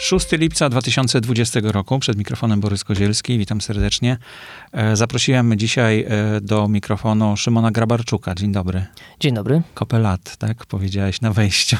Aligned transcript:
6 0.00 0.32
lipca 0.32 0.68
2020 0.68 1.60
roku, 1.62 1.98
przed 1.98 2.18
mikrofonem 2.18 2.60
Borys 2.60 2.84
Kozielski, 2.84 3.38
witam 3.38 3.60
serdecznie. 3.60 4.16
E, 4.72 4.96
zaprosiłem 4.96 5.58
dzisiaj 5.58 6.06
e, 6.08 6.40
do 6.40 6.68
mikrofonu 6.68 7.36
Szymona 7.36 7.70
Grabarczuka. 7.70 8.34
Dzień 8.34 8.52
dobry. 8.52 8.86
Dzień 9.20 9.34
dobry. 9.34 9.62
Kopelat, 9.74 10.36
tak 10.36 10.66
powiedziałeś 10.66 11.20
na 11.20 11.32
wejściu. 11.32 11.76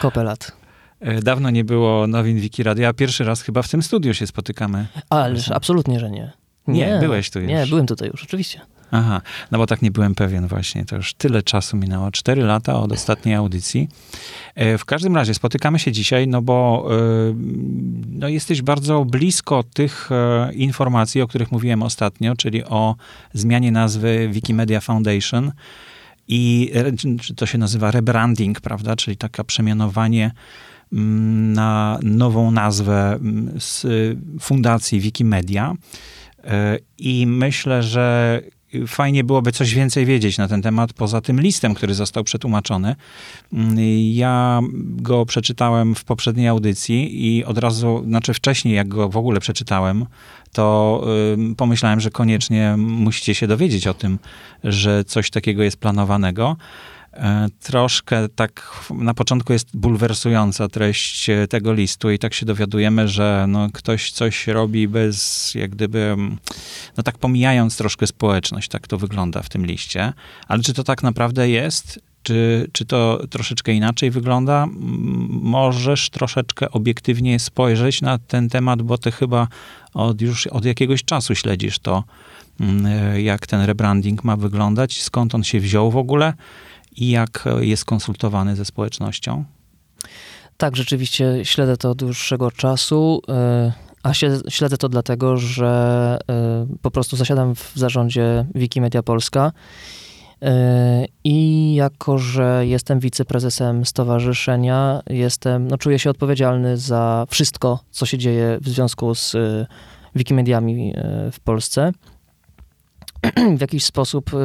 Kopelat. 0.00 0.52
E, 1.00 1.22
dawno 1.22 1.50
nie 1.50 1.64
było 1.64 2.06
nowin 2.06 2.40
Wiki 2.40 2.62
Radia, 2.62 2.92
pierwszy 2.92 3.24
raz 3.24 3.42
chyba 3.42 3.62
w 3.62 3.68
tym 3.68 3.82
studiu 3.82 4.14
się 4.14 4.26
spotykamy. 4.26 4.86
Ależ 5.10 5.50
absolutnie, 5.50 6.00
że 6.00 6.10
nie. 6.10 6.32
Nie, 6.66 6.98
byłeś 7.00 7.30
tu 7.30 7.40
już. 7.40 7.48
Nie, 7.48 7.66
byłem 7.66 7.86
tutaj 7.86 8.08
już, 8.08 8.24
oczywiście. 8.24 8.60
Aha, 8.94 9.20
no 9.50 9.58
bo 9.58 9.66
tak 9.66 9.82
nie 9.82 9.90
byłem 9.90 10.14
pewien 10.14 10.46
właśnie. 10.46 10.84
To 10.84 10.96
już 10.96 11.14
tyle 11.14 11.42
czasu 11.42 11.76
minęło. 11.76 12.10
Cztery 12.10 12.42
lata 12.42 12.80
od 12.80 12.92
ostatniej 12.92 13.34
audycji. 13.34 13.88
E, 14.54 14.78
w 14.78 14.84
każdym 14.84 15.16
razie 15.16 15.34
spotykamy 15.34 15.78
się 15.78 15.92
dzisiaj, 15.92 16.28
no 16.28 16.42
bo 16.42 16.88
e, 16.90 17.34
no 18.08 18.28
jesteś 18.28 18.62
bardzo 18.62 19.04
blisko 19.04 19.62
tych 19.62 20.12
e, 20.12 20.52
informacji, 20.54 21.22
o 21.22 21.26
których 21.26 21.52
mówiłem 21.52 21.82
ostatnio, 21.82 22.36
czyli 22.36 22.64
o 22.64 22.96
zmianie 23.32 23.72
nazwy 23.72 24.28
Wikimedia 24.32 24.80
Foundation. 24.80 25.52
I 26.28 26.72
to 27.36 27.46
się 27.46 27.58
nazywa 27.58 27.90
rebranding, 27.90 28.60
prawda? 28.60 28.96
Czyli 28.96 29.16
taka 29.16 29.44
przemianowanie 29.44 30.30
mm, 30.92 31.52
na 31.52 31.98
nową 32.02 32.50
nazwę 32.50 33.12
mm, 33.14 33.60
z 33.60 33.86
fundacji 34.40 35.00
Wikimedia. 35.00 35.74
I 36.98 37.26
myślę, 37.26 37.82
że 37.82 38.40
fajnie 38.86 39.24
byłoby 39.24 39.52
coś 39.52 39.74
więcej 39.74 40.06
wiedzieć 40.06 40.38
na 40.38 40.48
ten 40.48 40.62
temat, 40.62 40.92
poza 40.92 41.20
tym 41.20 41.40
listem, 41.40 41.74
który 41.74 41.94
został 41.94 42.24
przetłumaczony. 42.24 42.96
Ja 44.12 44.60
go 44.80 45.26
przeczytałem 45.26 45.94
w 45.94 46.04
poprzedniej 46.04 46.48
audycji 46.48 47.26
i 47.26 47.44
od 47.44 47.58
razu, 47.58 48.02
znaczy 48.06 48.34
wcześniej, 48.34 48.74
jak 48.74 48.88
go 48.88 49.08
w 49.08 49.16
ogóle 49.16 49.40
przeczytałem, 49.40 50.06
to 50.52 51.04
y, 51.52 51.54
pomyślałem, 51.56 52.00
że 52.00 52.10
koniecznie 52.10 52.74
musicie 52.78 53.34
się 53.34 53.46
dowiedzieć 53.46 53.86
o 53.86 53.94
tym, 53.94 54.18
że 54.64 55.04
coś 55.04 55.30
takiego 55.30 55.62
jest 55.62 55.76
planowanego. 55.76 56.56
E, 57.12 57.48
troszkę 57.60 58.28
tak 58.28 58.82
na 58.94 59.14
początku 59.14 59.52
jest 59.52 59.76
bulwersująca 59.76 60.68
treść 60.68 61.30
e, 61.30 61.48
tego 61.48 61.72
listu 61.72 62.10
i 62.10 62.18
tak 62.18 62.34
się 62.34 62.46
dowiadujemy, 62.46 63.08
że 63.08 63.46
no, 63.48 63.68
ktoś 63.72 64.10
coś 64.10 64.46
robi 64.46 64.88
bez, 64.88 65.54
jak 65.54 65.70
gdyby, 65.70 66.16
no 66.96 67.02
tak 67.02 67.18
pomijając 67.18 67.76
troszkę 67.76 68.06
społeczność, 68.06 68.68
tak 68.68 68.88
to 68.88 68.98
wygląda 68.98 69.42
w 69.42 69.48
tym 69.48 69.66
liście. 69.66 70.12
Ale 70.48 70.62
czy 70.62 70.74
to 70.74 70.84
tak 70.84 71.02
naprawdę 71.02 71.48
jest? 71.48 72.00
Czy, 72.22 72.68
czy 72.72 72.84
to 72.84 73.20
troszeczkę 73.30 73.72
inaczej 73.72 74.10
wygląda? 74.10 74.66
Możesz 75.28 76.10
troszeczkę 76.10 76.70
obiektywnie 76.70 77.38
spojrzeć 77.38 78.02
na 78.02 78.18
ten 78.18 78.48
temat, 78.48 78.82
bo 78.82 78.98
ty 78.98 79.10
chyba 79.10 79.48
od, 79.94 80.20
już 80.20 80.46
od 80.46 80.64
jakiegoś 80.64 81.04
czasu 81.04 81.34
śledzisz 81.34 81.78
to, 81.78 82.04
e, 82.60 83.22
jak 83.22 83.46
ten 83.46 83.60
rebranding 83.60 84.24
ma 84.24 84.36
wyglądać, 84.36 85.02
skąd 85.02 85.34
on 85.34 85.44
się 85.44 85.60
wziął 85.60 85.90
w 85.90 85.96
ogóle 85.96 86.34
i 86.96 87.10
jak 87.10 87.48
jest 87.60 87.84
konsultowany 87.84 88.56
ze 88.56 88.64
społecznością? 88.64 89.44
Tak, 90.56 90.76
rzeczywiście 90.76 91.40
śledzę 91.42 91.76
to 91.76 91.90
od 91.90 91.98
dłuższego 91.98 92.50
czasu, 92.50 93.22
e, 93.28 93.72
a 94.02 94.14
śledzę 94.48 94.76
to 94.78 94.88
dlatego, 94.88 95.36
że 95.36 96.18
e, 96.30 96.66
po 96.82 96.90
prostu 96.90 97.16
zasiadam 97.16 97.54
w 97.54 97.72
zarządzie 97.74 98.46
Wikimedia 98.54 99.02
Polska 99.02 99.52
e, 100.42 101.04
i 101.24 101.74
jako, 101.74 102.18
że 102.18 102.66
jestem 102.66 103.00
wiceprezesem 103.00 103.86
stowarzyszenia, 103.86 105.00
jestem, 105.10 105.68
no 105.68 105.78
czuję 105.78 105.98
się 105.98 106.10
odpowiedzialny 106.10 106.76
za 106.76 107.26
wszystko, 107.30 107.78
co 107.90 108.06
się 108.06 108.18
dzieje 108.18 108.58
w 108.60 108.68
związku 108.68 109.14
z 109.14 109.36
Wikimediami 110.14 110.94
w 111.32 111.40
Polsce. 111.40 111.92
w 113.58 113.60
jakiś 113.60 113.84
sposób 113.84 114.34
y, 114.34 114.38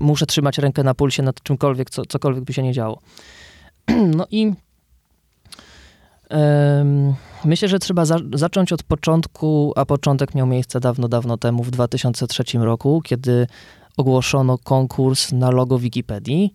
muszę 0.00 0.26
trzymać 0.26 0.58
rękę 0.58 0.82
na 0.82 0.94
pulsie 0.94 1.22
nad 1.22 1.42
czymkolwiek, 1.42 1.90
co, 1.90 2.06
cokolwiek 2.06 2.44
by 2.44 2.52
się 2.52 2.62
nie 2.62 2.72
działo. 2.72 3.00
no 4.16 4.26
i 4.30 4.52
myślę, 7.44 7.68
że 7.68 7.78
trzeba 7.78 8.04
za, 8.04 8.18
zacząć 8.34 8.72
od 8.72 8.82
początku, 8.82 9.72
a 9.76 9.84
początek 9.84 10.34
miał 10.34 10.46
miejsce 10.46 10.80
dawno, 10.80 11.08
dawno 11.08 11.36
temu, 11.36 11.62
w 11.62 11.70
2003 11.70 12.44
roku, 12.58 13.00
kiedy 13.04 13.46
ogłoszono 13.96 14.58
konkurs 14.58 15.32
na 15.32 15.50
logo 15.50 15.78
Wikipedii. 15.78 16.54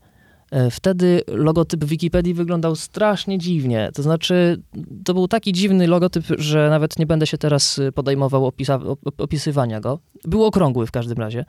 E, 0.54 0.72
wtedy 0.72 1.22
logotyp 1.28 1.86
Wikipedii 1.86 2.34
wyglądał 2.34 2.76
strasznie 2.76 3.38
dziwnie. 3.38 3.90
To 3.94 4.04
znaczy, 4.04 4.62
to 5.06 5.14
był 5.14 5.28
taki 5.28 5.54
dziwny 5.54 5.88
logotyp, 5.88 6.26
że 6.38 6.70
nawet 6.70 7.00
nie 7.00 7.06
będę 7.06 7.28
się 7.28 7.38
teraz 7.38 7.78
y, 7.78 7.92
podejmował 7.92 8.46
opisa, 8.46 8.80
opisywania 9.18 9.80
go. 9.80 10.00
Był 10.26 10.46
okrągły 10.46 10.88
w 10.88 10.92
każdym 10.92 11.18
razie. 11.18 11.46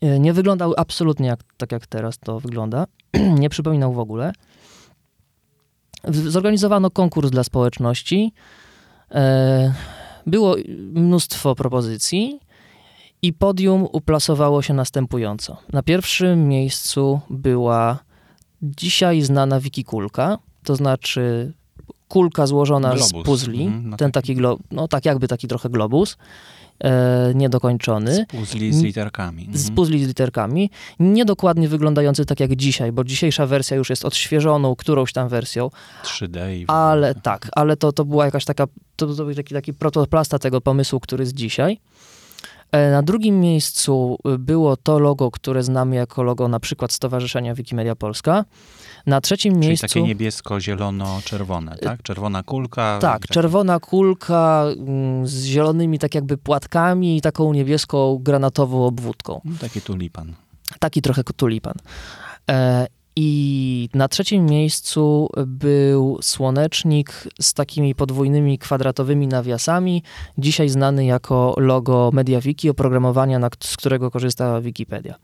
E, 0.00 0.18
nie 0.18 0.32
wyglądał 0.32 0.74
absolutnie 0.76 1.26
jak, 1.26 1.40
tak, 1.56 1.72
jak 1.72 1.86
teraz 1.86 2.18
to 2.18 2.40
wygląda. 2.40 2.86
nie 3.42 3.50
przypominał 3.50 3.92
w 3.92 3.98
ogóle. 3.98 4.32
Zorganizowano 6.08 6.90
konkurs 6.90 7.30
dla 7.30 7.44
społeczności. 7.44 8.32
E, 9.10 9.74
było 10.26 10.56
mnóstwo 10.92 11.54
propozycji. 11.54 12.40
I 13.24 13.32
podium 13.32 13.86
uplasowało 13.92 14.62
się 14.62 14.74
następująco. 14.74 15.56
Na 15.72 15.82
pierwszym 15.82 16.48
miejscu 16.48 17.20
była 17.30 17.98
dzisiaj 18.62 19.22
znana 19.22 19.60
wikikulka, 19.60 20.38
to 20.64 20.76
znaczy 20.76 21.52
kulka 22.08 22.46
złożona 22.46 22.94
globus. 22.94 23.08
z 23.08 23.24
puzli, 23.24 23.62
mm, 23.62 23.90
no 23.90 23.96
ten 23.96 24.12
taki, 24.12 24.26
taki 24.26 24.38
glo, 24.38 24.58
no 24.70 24.88
tak 24.88 25.04
jakby 25.04 25.28
taki 25.28 25.48
trochę 25.48 25.68
globus, 25.68 26.16
e, 26.84 27.32
niedokończony. 27.34 28.14
Z 28.14 28.26
puzli 28.26 28.72
z 28.72 28.82
literkami. 28.82 29.48
Z 29.52 29.56
mhm. 29.56 29.74
puzli 29.74 30.04
z 30.04 30.08
literkami, 30.08 30.70
niedokładnie 31.00 31.68
wyglądający 31.68 32.24
tak 32.24 32.40
jak 32.40 32.56
dzisiaj, 32.56 32.92
bo 32.92 33.04
dzisiejsza 33.04 33.46
wersja 33.46 33.76
już 33.76 33.90
jest 33.90 34.04
odświeżoną 34.04 34.76
którąś 34.76 35.12
tam 35.12 35.28
wersją. 35.28 35.70
3D. 36.02 36.64
ale 36.66 37.14
tak, 37.14 37.48
ale 37.56 37.76
to, 37.76 37.92
to 37.92 38.04
była 38.04 38.24
jakaś 38.24 38.44
taka, 38.44 38.66
to, 38.96 39.14
to 39.14 39.24
był 39.24 39.34
taki, 39.34 39.54
taki 39.54 39.74
protoplasta 39.74 40.38
tego 40.38 40.60
pomysłu, 40.60 41.00
który 41.00 41.22
jest 41.22 41.34
dzisiaj. 41.34 41.80
E, 42.74 42.90
na 42.90 43.02
drugim 43.02 43.40
miejscu 43.40 44.18
y, 44.34 44.38
było 44.38 44.76
to 44.76 44.98
logo, 44.98 45.30
które 45.30 45.62
znamy 45.62 45.96
jako 45.96 46.22
logo 46.22 46.48
na 46.48 46.60
przykład 46.60 46.92
Stowarzyszenia 46.92 47.54
Wikimedia 47.54 47.96
Polska. 47.96 48.44
Na 49.06 49.20
trzecim 49.20 49.52
Czyli 49.54 49.66
miejscu... 49.66 49.86
takie 49.86 50.02
niebiesko-zielono-czerwone, 50.02 51.78
tak? 51.78 52.02
Czerwona 52.02 52.42
kulka. 52.42 52.98
Tak, 53.00 53.22
takie... 53.22 53.34
czerwona 53.34 53.80
kulka 53.80 54.64
mm, 54.78 55.26
z 55.26 55.44
zielonymi 55.44 55.98
tak 55.98 56.14
jakby 56.14 56.38
płatkami 56.38 57.16
i 57.16 57.20
taką 57.20 57.52
niebieską 57.52 58.18
granatową 58.22 58.86
obwódką. 58.86 59.40
No, 59.44 59.52
taki 59.60 59.80
tulipan. 59.80 60.34
Taki 60.78 61.02
trochę 61.02 61.24
tulipan. 61.24 61.74
I 63.16 63.88
na 63.94 64.08
trzecim 64.08 64.46
miejscu 64.46 65.28
był 65.46 66.18
słonecznik 66.22 67.28
z 67.40 67.54
takimi 67.54 67.94
podwójnymi 67.94 68.58
kwadratowymi 68.58 69.26
nawiasami, 69.26 70.02
dzisiaj 70.38 70.68
znany 70.68 71.04
jako 71.04 71.54
logo 71.58 72.10
MediaWiki, 72.12 72.70
oprogramowania, 72.70 73.40
z 73.60 73.76
którego 73.76 74.10
korzysta 74.10 74.60
Wikipedia. 74.60 75.14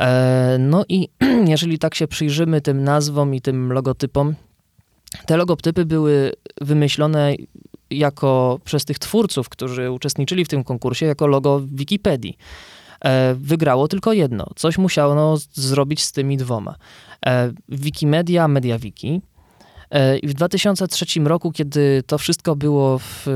E, 0.00 0.56
no 0.58 0.84
i 0.88 1.08
jeżeli 1.54 1.78
tak 1.78 1.94
się 1.94 2.08
przyjrzymy 2.08 2.60
tym 2.60 2.84
nazwom 2.84 3.34
i 3.34 3.40
tym 3.40 3.72
logotypom, 3.72 4.34
te 5.26 5.36
logotypy 5.36 5.84
były 5.84 6.32
wymyślone 6.60 7.34
jako 7.90 8.60
przez 8.64 8.84
tych 8.84 8.98
twórców, 8.98 9.48
którzy 9.48 9.90
uczestniczyli 9.90 10.44
w 10.44 10.48
tym 10.48 10.64
konkursie, 10.64 11.06
jako 11.06 11.26
logo 11.26 11.60
Wikipedii. 11.72 12.38
E, 13.04 13.34
wygrało 13.34 13.88
tylko 13.88 14.12
jedno. 14.12 14.46
Coś 14.56 14.78
musiano 14.78 15.36
zrobić 15.52 16.02
z 16.02 16.12
tymi 16.12 16.36
dwoma. 16.36 16.74
E, 17.26 17.52
Wikimedia, 17.68 18.48
MediaWiki. 18.48 19.20
E, 19.90 20.18
I 20.18 20.28
w 20.28 20.34
2003 20.34 21.20
roku, 21.20 21.52
kiedy 21.52 22.02
to 22.06 22.18
wszystko 22.18 22.56
było 22.56 22.98
w 22.98 23.26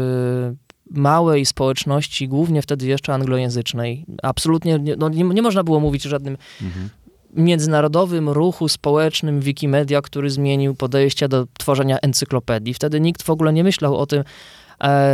małej 0.91 1.47
społeczności, 1.47 2.29
głównie 2.29 2.63
wtedy 2.63 2.87
jeszcze 2.87 3.15
anglojęzycznej, 3.15 4.07
absolutnie 4.23 4.79
nie, 4.79 4.97
no 4.97 5.09
nie, 5.09 5.25
nie 5.25 5.43
można 5.43 5.65
było 5.65 5.81
mówić 5.81 6.07
o 6.07 6.11
żadnym 6.11 6.37
mhm. 6.63 6.89
międzynarodowym 7.33 8.29
ruchu 8.29 8.69
społecznym 8.69 9.41
Wikimedia, 9.41 10.03
który 10.03 10.31
zmienił 10.31 10.75
podejście 10.75 11.29
do 11.29 11.47
tworzenia 11.59 11.99
encyklopedii. 12.03 12.75
Wtedy 12.75 13.01
nikt 13.01 13.23
w 13.23 13.31
ogóle 13.31 13.53
nie 13.53 13.65
myślał 13.65 13.97
o 13.97 14.07
tym, 14.07 14.25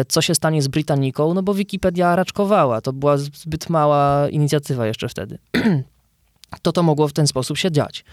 co 0.08 0.22
się 0.22 0.34
stanie 0.34 0.62
z 0.62 0.68
Britanniką, 0.68 1.34
no 1.34 1.42
bo 1.42 1.54
Wikipedia 1.54 2.16
raczkowała. 2.16 2.80
To 2.80 2.92
była 2.92 3.16
zbyt 3.16 3.70
mała 3.70 4.28
inicjatywa 4.28 4.86
jeszcze 4.86 5.08
wtedy. 5.08 5.38
to 6.62 6.72
to 6.72 6.82
mogło 6.82 7.08
w 7.08 7.12
ten 7.12 7.26
sposób 7.26 7.58
się 7.58 7.70
dziać, 7.70 8.04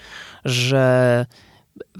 że 0.46 1.26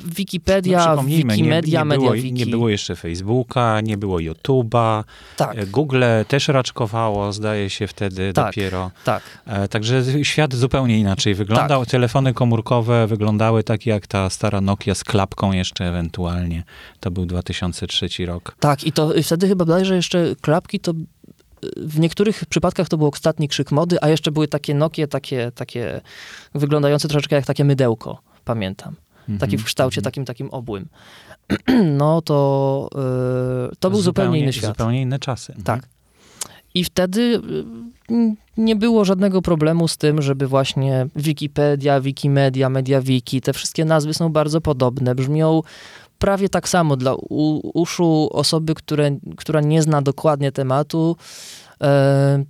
Wikipedia, 0.06 0.96
No, 0.96 1.04
Wikimedia, 1.04 1.84
nie, 1.84 1.90
nie, 1.90 1.98
było, 1.98 2.12
MediaWiki. 2.12 2.34
nie 2.34 2.46
było 2.46 2.70
jeszcze 2.70 2.96
Facebooka, 2.96 3.82
nie 3.82 3.98
było 3.98 4.18
YouTube'a, 4.18 5.04
Tak, 5.38 5.58
e, 5.58 5.66
Google 5.66 6.04
też 6.28 6.48
raczkowało, 6.48 7.34
zdaje 7.34 7.70
się 7.70 7.88
wtedy 7.88 8.34
Tak. 8.34 8.46
dopiero. 8.46 8.92
tak. 9.04 9.24
E, 9.46 9.68
Także 9.68 10.04
świat 10.24 10.56
zupełnie 10.56 11.00
inaczej 11.00 11.36
wyglądał. 11.36 11.82
Tak. 11.82 11.90
Telefony 11.92 12.34
komórkowe 12.34 13.08
wyglądały 13.08 13.64
tak 13.64 13.86
jak 13.86 14.08
ta 14.08 14.30
stara 14.30 14.62
Nokia 14.62 14.96
z 14.96 15.04
klapką 15.04 15.52
jeszcze 15.52 15.86
ewentualnie. 15.90 16.64
To 17.00 17.12
był 17.12 17.26
2003 17.26 18.26
rok. 18.26 18.56
Tak, 18.60 18.84
i 18.84 18.92
to 18.92 19.12
wtedy 19.24 19.48
chyba 19.48 19.66
bodajże 19.66 19.96
jeszcze 19.96 20.36
klapki 20.42 20.80
to 20.80 20.94
w 21.78 22.00
niektórych 22.00 22.46
przypadkach 22.46 22.90
to 22.90 22.98
był 22.98 23.08
ostatni 23.08 23.48
krzyk 23.48 23.72
mody, 23.72 23.98
a 24.02 24.10
jeszcze 24.10 24.32
były 24.32 24.48
takie 24.48 24.74
Nokie, 24.74 25.08
takie, 25.08 25.52
takie 25.56 26.02
wyglądające 26.56 27.08
troszeczkę 27.08 27.36
jak 27.36 27.46
takie 27.46 27.64
mydełko, 27.66 28.22
pamiętam. 28.46 28.96
Taki 29.40 29.58
w 29.58 29.64
kształcie 29.64 30.02
takim 30.02 30.26
takim 30.26 30.50
obłym. 30.50 30.86
No 31.98 32.22
to, 32.22 32.90
yy, 33.70 33.76
to 33.80 33.90
był 33.90 34.02
zupełnie, 34.02 34.40
inny 34.40 34.54
świat. 34.54 34.72
Zupełnie 34.72 35.02
inne 35.02 35.20
czasy. 35.20 35.54
Tak. 35.64 35.88
I 36.74 36.84
wtedy 36.84 37.42
y, 38.12 38.36
nie 38.58 38.76
było 38.76 39.06
żadnego 39.06 39.42
problemu 39.42 39.88
z 39.88 39.98
tym, 39.98 40.22
żeby 40.22 40.48
właśnie 40.48 41.08
Wikipedia, 41.16 42.02
Wikimedia, 42.02 42.70
MediaWiki, 42.70 43.42
te 43.42 43.54
wszystkie 43.54 43.86
nazwy 43.86 44.14
są 44.14 44.30
bardzo 44.30 44.62
podobne, 44.62 45.16
brzmią 45.16 45.62
prawie 46.20 46.50
tak 46.50 46.70
samo 46.70 46.98
dla 46.98 47.16
uszu 47.74 48.30
osoby, 48.32 48.74
które, 48.76 49.12
która 49.38 49.62
nie 49.62 49.82
zna 49.82 50.02
dokładnie 50.02 50.52
tematu. 50.52 51.18
E, 51.82 52.44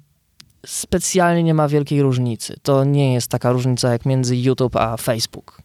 specjalnie 0.65 1.43
nie 1.43 1.53
ma 1.53 1.67
wielkiej 1.67 2.01
różnicy. 2.01 2.55
To 2.61 2.83
nie 2.83 3.13
jest 3.13 3.27
taka 3.27 3.51
różnica 3.51 3.91
jak 3.91 4.05
między 4.05 4.37
YouTube 4.37 4.75
a 4.75 4.97
Facebook. 4.97 5.61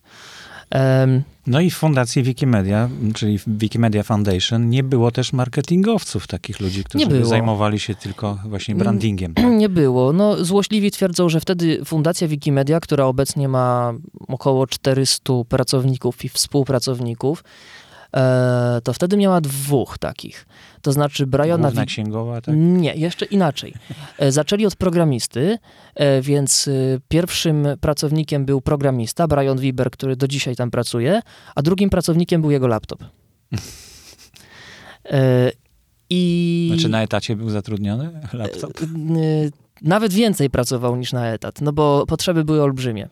No 1.47 1.61
i 1.61 1.71
w 1.71 1.77
fundacji 1.77 2.23
Wikimedia, 2.23 2.89
czyli 3.15 3.39
Wikimedia 3.47 4.03
Foundation, 4.03 4.71
nie 4.71 4.83
było 4.83 5.11
też 5.11 5.33
marketingowców, 5.33 6.27
takich 6.27 6.61
ludzi, 6.61 6.85
którzy 6.85 7.25
zajmowali 7.25 7.79
się 7.79 7.95
tylko 7.95 8.39
właśnie 8.45 8.75
brandingiem. 8.75 9.35
Nie 9.59 9.69
było. 9.69 10.13
No, 10.13 10.45
złośliwi 10.45 10.91
twierdzą, 10.91 11.29
że 11.29 11.41
wtedy 11.41 11.85
Fundacja 11.85 12.29
Wikimedia, 12.29 12.81
która 12.81 13.05
obecnie 13.05 13.49
ma 13.49 13.93
około 14.29 14.67
400 14.67 15.33
pracowników 15.49 16.25
i 16.25 16.29
współpracowników, 16.29 17.45
to 18.85 18.93
wtedy 18.93 19.17
miała 19.17 19.41
dwóch 19.41 19.99
takich. 19.99 20.47
To 20.83 20.93
znaczy 20.93 21.27
Briana... 21.27 21.69
Główna 21.69 21.87
księgowa, 21.87 22.41
tak? 22.41 22.55
Nie, 22.59 22.95
jeszcze 22.95 23.25
inaczej. 23.25 23.75
E, 24.19 24.33
Zaczęli 24.33 24.67
od 24.67 24.77
programisty, 24.77 25.59
e, 25.95 26.23
więc 26.23 26.69
e, 26.69 26.73
pierwszym 27.09 27.67
pracownikiem 27.81 28.45
był 28.45 28.61
programista, 28.61 29.29
Brian 29.29 29.59
Weber, 29.59 29.91
który 29.91 30.17
do 30.17 30.29
dzisiaj 30.29 30.57
tam 30.57 30.71
pracuje, 30.71 31.21
a 31.55 31.63
drugim 31.63 31.91
pracownikiem 31.91 32.41
był 32.41 32.51
jego 32.51 32.67
laptop. 32.67 33.05
E, 35.05 35.51
I... 36.11 36.71
Znaczy 36.73 36.89
na 36.89 37.03
etacie 37.03 37.37
był 37.37 37.51
zatrudniony 37.51 38.21
laptop? 38.33 38.73
Nawet 39.83 40.13
więcej 40.13 40.51
pracował 40.51 40.97
niż 40.97 41.13
na 41.13 41.27
etat, 41.27 41.61
no 41.61 41.73
bo 41.73 42.05
potrzeby 42.09 42.45
były 42.45 42.63
olbrzymie. 42.63 43.09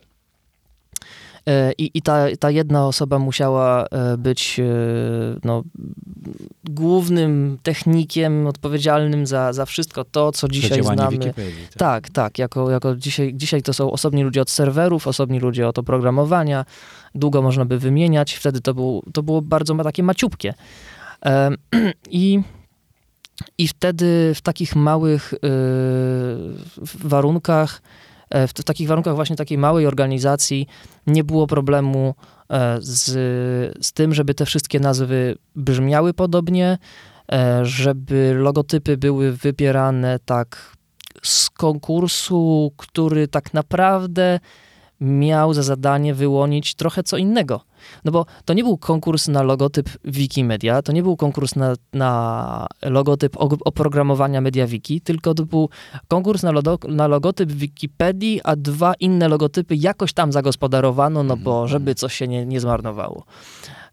E, 1.48 1.72
I, 1.78 1.90
i 1.94 2.02
ta, 2.02 2.26
ta 2.40 2.50
jedna 2.50 2.86
osoba 2.86 3.18
musiała 3.18 3.86
e, 3.86 4.16
być 4.16 4.60
e, 4.60 4.64
no, 5.44 5.62
głównym 6.70 7.58
technikiem 7.62 8.46
odpowiedzialnym 8.46 9.26
za, 9.26 9.52
za 9.52 9.66
wszystko 9.66 10.04
to, 10.04 10.32
co 10.32 10.48
dzisiaj 10.48 10.82
znamy. 10.82 11.18
Tak. 11.18 11.34
Tak, 11.76 12.10
tak. 12.10 12.38
Jako, 12.38 12.70
jako 12.70 12.96
dzisiaj, 12.96 13.32
dzisiaj 13.34 13.62
to 13.62 13.72
są 13.72 13.90
osobni 13.90 14.22
ludzie 14.22 14.42
od 14.42 14.50
serwerów, 14.50 15.06
osobni 15.06 15.40
ludzie 15.40 15.68
od 15.68 15.78
oprogramowania. 15.78 16.64
Długo 17.14 17.42
można 17.42 17.64
by 17.64 17.78
wymieniać. 17.78 18.34
Wtedy 18.34 18.60
to, 18.60 18.74
był, 18.74 19.02
to 19.12 19.22
było 19.22 19.42
bardzo 19.42 19.74
takie 19.74 20.02
maciupkie. 20.02 20.54
I, 22.10 22.40
I 23.58 23.68
wtedy 23.68 24.32
w 24.34 24.40
takich 24.40 24.76
małych 24.76 25.32
y, 25.32 25.38
warunkach, 27.04 27.82
w, 28.30 28.50
w 28.60 28.64
takich 28.64 28.88
warunkach 28.88 29.14
właśnie 29.14 29.36
takiej 29.36 29.58
małej 29.58 29.86
organizacji 29.86 30.66
nie 31.06 31.24
było 31.24 31.46
problemu 31.46 32.14
e, 32.50 32.76
z, 32.80 33.04
z 33.86 33.92
tym, 33.92 34.14
żeby 34.14 34.34
te 34.34 34.46
wszystkie 34.46 34.80
nazwy 34.80 35.36
brzmiały 35.56 36.14
podobnie, 36.14 36.78
e, 37.32 37.60
żeby 37.64 38.34
logotypy 38.38 38.96
były 38.96 39.32
wybierane 39.32 40.18
tak 40.24 40.76
z 41.22 41.50
konkursu, 41.50 42.72
który 42.76 43.28
tak 43.28 43.54
naprawdę 43.54 44.40
miał 45.00 45.54
za 45.54 45.62
zadanie 45.62 46.14
wyłonić 46.14 46.74
trochę 46.74 47.02
co 47.02 47.16
innego. 47.16 47.60
No 48.04 48.12
bo 48.12 48.26
to 48.44 48.54
nie 48.54 48.64
był 48.64 48.78
konkurs 48.78 49.28
na 49.28 49.42
logotyp 49.42 49.88
Wikimedia, 50.04 50.82
to 50.82 50.92
nie 50.92 51.02
był 51.02 51.16
konkurs 51.16 51.56
na, 51.56 51.74
na 51.92 52.66
logotyp 52.82 53.36
og- 53.36 53.62
oprogramowania 53.64 54.40
MediaWiki, 54.40 55.00
tylko 55.00 55.34
to 55.34 55.44
był 55.44 55.68
konkurs 56.08 56.42
na, 56.42 56.52
lodo, 56.52 56.78
na 56.88 57.06
logotyp 57.06 57.52
Wikipedii, 57.52 58.40
a 58.44 58.56
dwa 58.56 58.94
inne 59.00 59.28
logotypy 59.28 59.76
jakoś 59.76 60.12
tam 60.12 60.32
zagospodarowano, 60.32 61.22
no 61.22 61.36
bo 61.36 61.68
żeby 61.68 61.94
coś 61.94 62.14
się 62.14 62.28
nie, 62.28 62.46
nie 62.46 62.60
zmarnowało. 62.60 63.24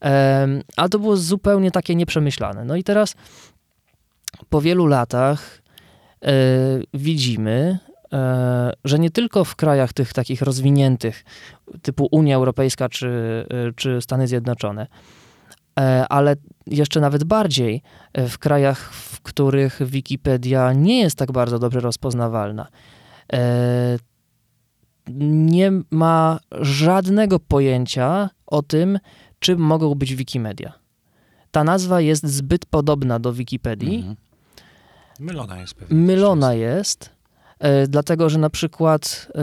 Um, 0.02 0.62
ale 0.76 0.90
to 0.90 1.00
było 1.00 1.18
zupełnie 1.18 1.72
takie 1.72 1.96
nieprzemyślane. 1.96 2.66
No 2.66 2.76
i 2.76 2.84
teraz 2.84 3.16
po 4.50 4.62
wielu 4.62 4.86
latach 4.86 5.62
e, 6.22 6.32
widzimy, 6.94 7.80
że 8.84 9.00
nie 9.00 9.10
tylko 9.12 9.44
w 9.44 9.56
krajach 9.56 9.94
tych 9.94 10.14
takich 10.14 10.42
rozwiniętych, 10.42 11.24
typu 11.82 12.08
Unia 12.12 12.36
Europejska 12.36 12.90
czy, 12.90 13.08
e, 13.50 13.74
czy 13.76 14.02
Stany 14.02 14.28
Zjednoczone, 14.28 14.88
e, 15.80 16.08
ale 16.08 16.36
jeszcze 16.68 17.00
nawet 17.00 17.24
bardziej 17.24 17.82
e, 18.14 18.28
w 18.28 18.38
krajach, 18.38 18.94
w 18.94 19.22
których 19.22 19.80
Wikipedia 19.86 20.74
nie 20.74 21.00
jest 21.00 21.16
tak 21.18 21.32
bardzo 21.32 21.60
dobrze 21.60 21.80
rozpoznawalna. 21.80 22.68
E, 23.34 23.98
nie 25.28 25.72
ma 25.92 26.40
żadnego 26.62 27.40
pojęcia 27.40 28.30
o 28.46 28.62
tym, 28.64 29.00
czym 29.40 29.60
mogą 29.60 29.96
być 29.96 30.16
Wikimedia. 30.16 30.74
Ta 31.52 31.64
nazwa 31.64 32.02
jest 32.02 32.24
zbyt 32.28 32.66
podobna 32.66 33.20
do 33.20 33.34
Wikipedii, 33.34 33.96
Mhm. 33.98 34.16
Mylona 35.20 35.60
jest 35.60 35.74
pewnie. 35.74 35.98
mylona 35.98 36.54
jest, 36.54 37.06
e, 37.06 37.15
dlatego 37.88 38.30
że 38.30 38.40
na 38.40 38.50
przykład 38.50 39.28
e, 39.36 39.42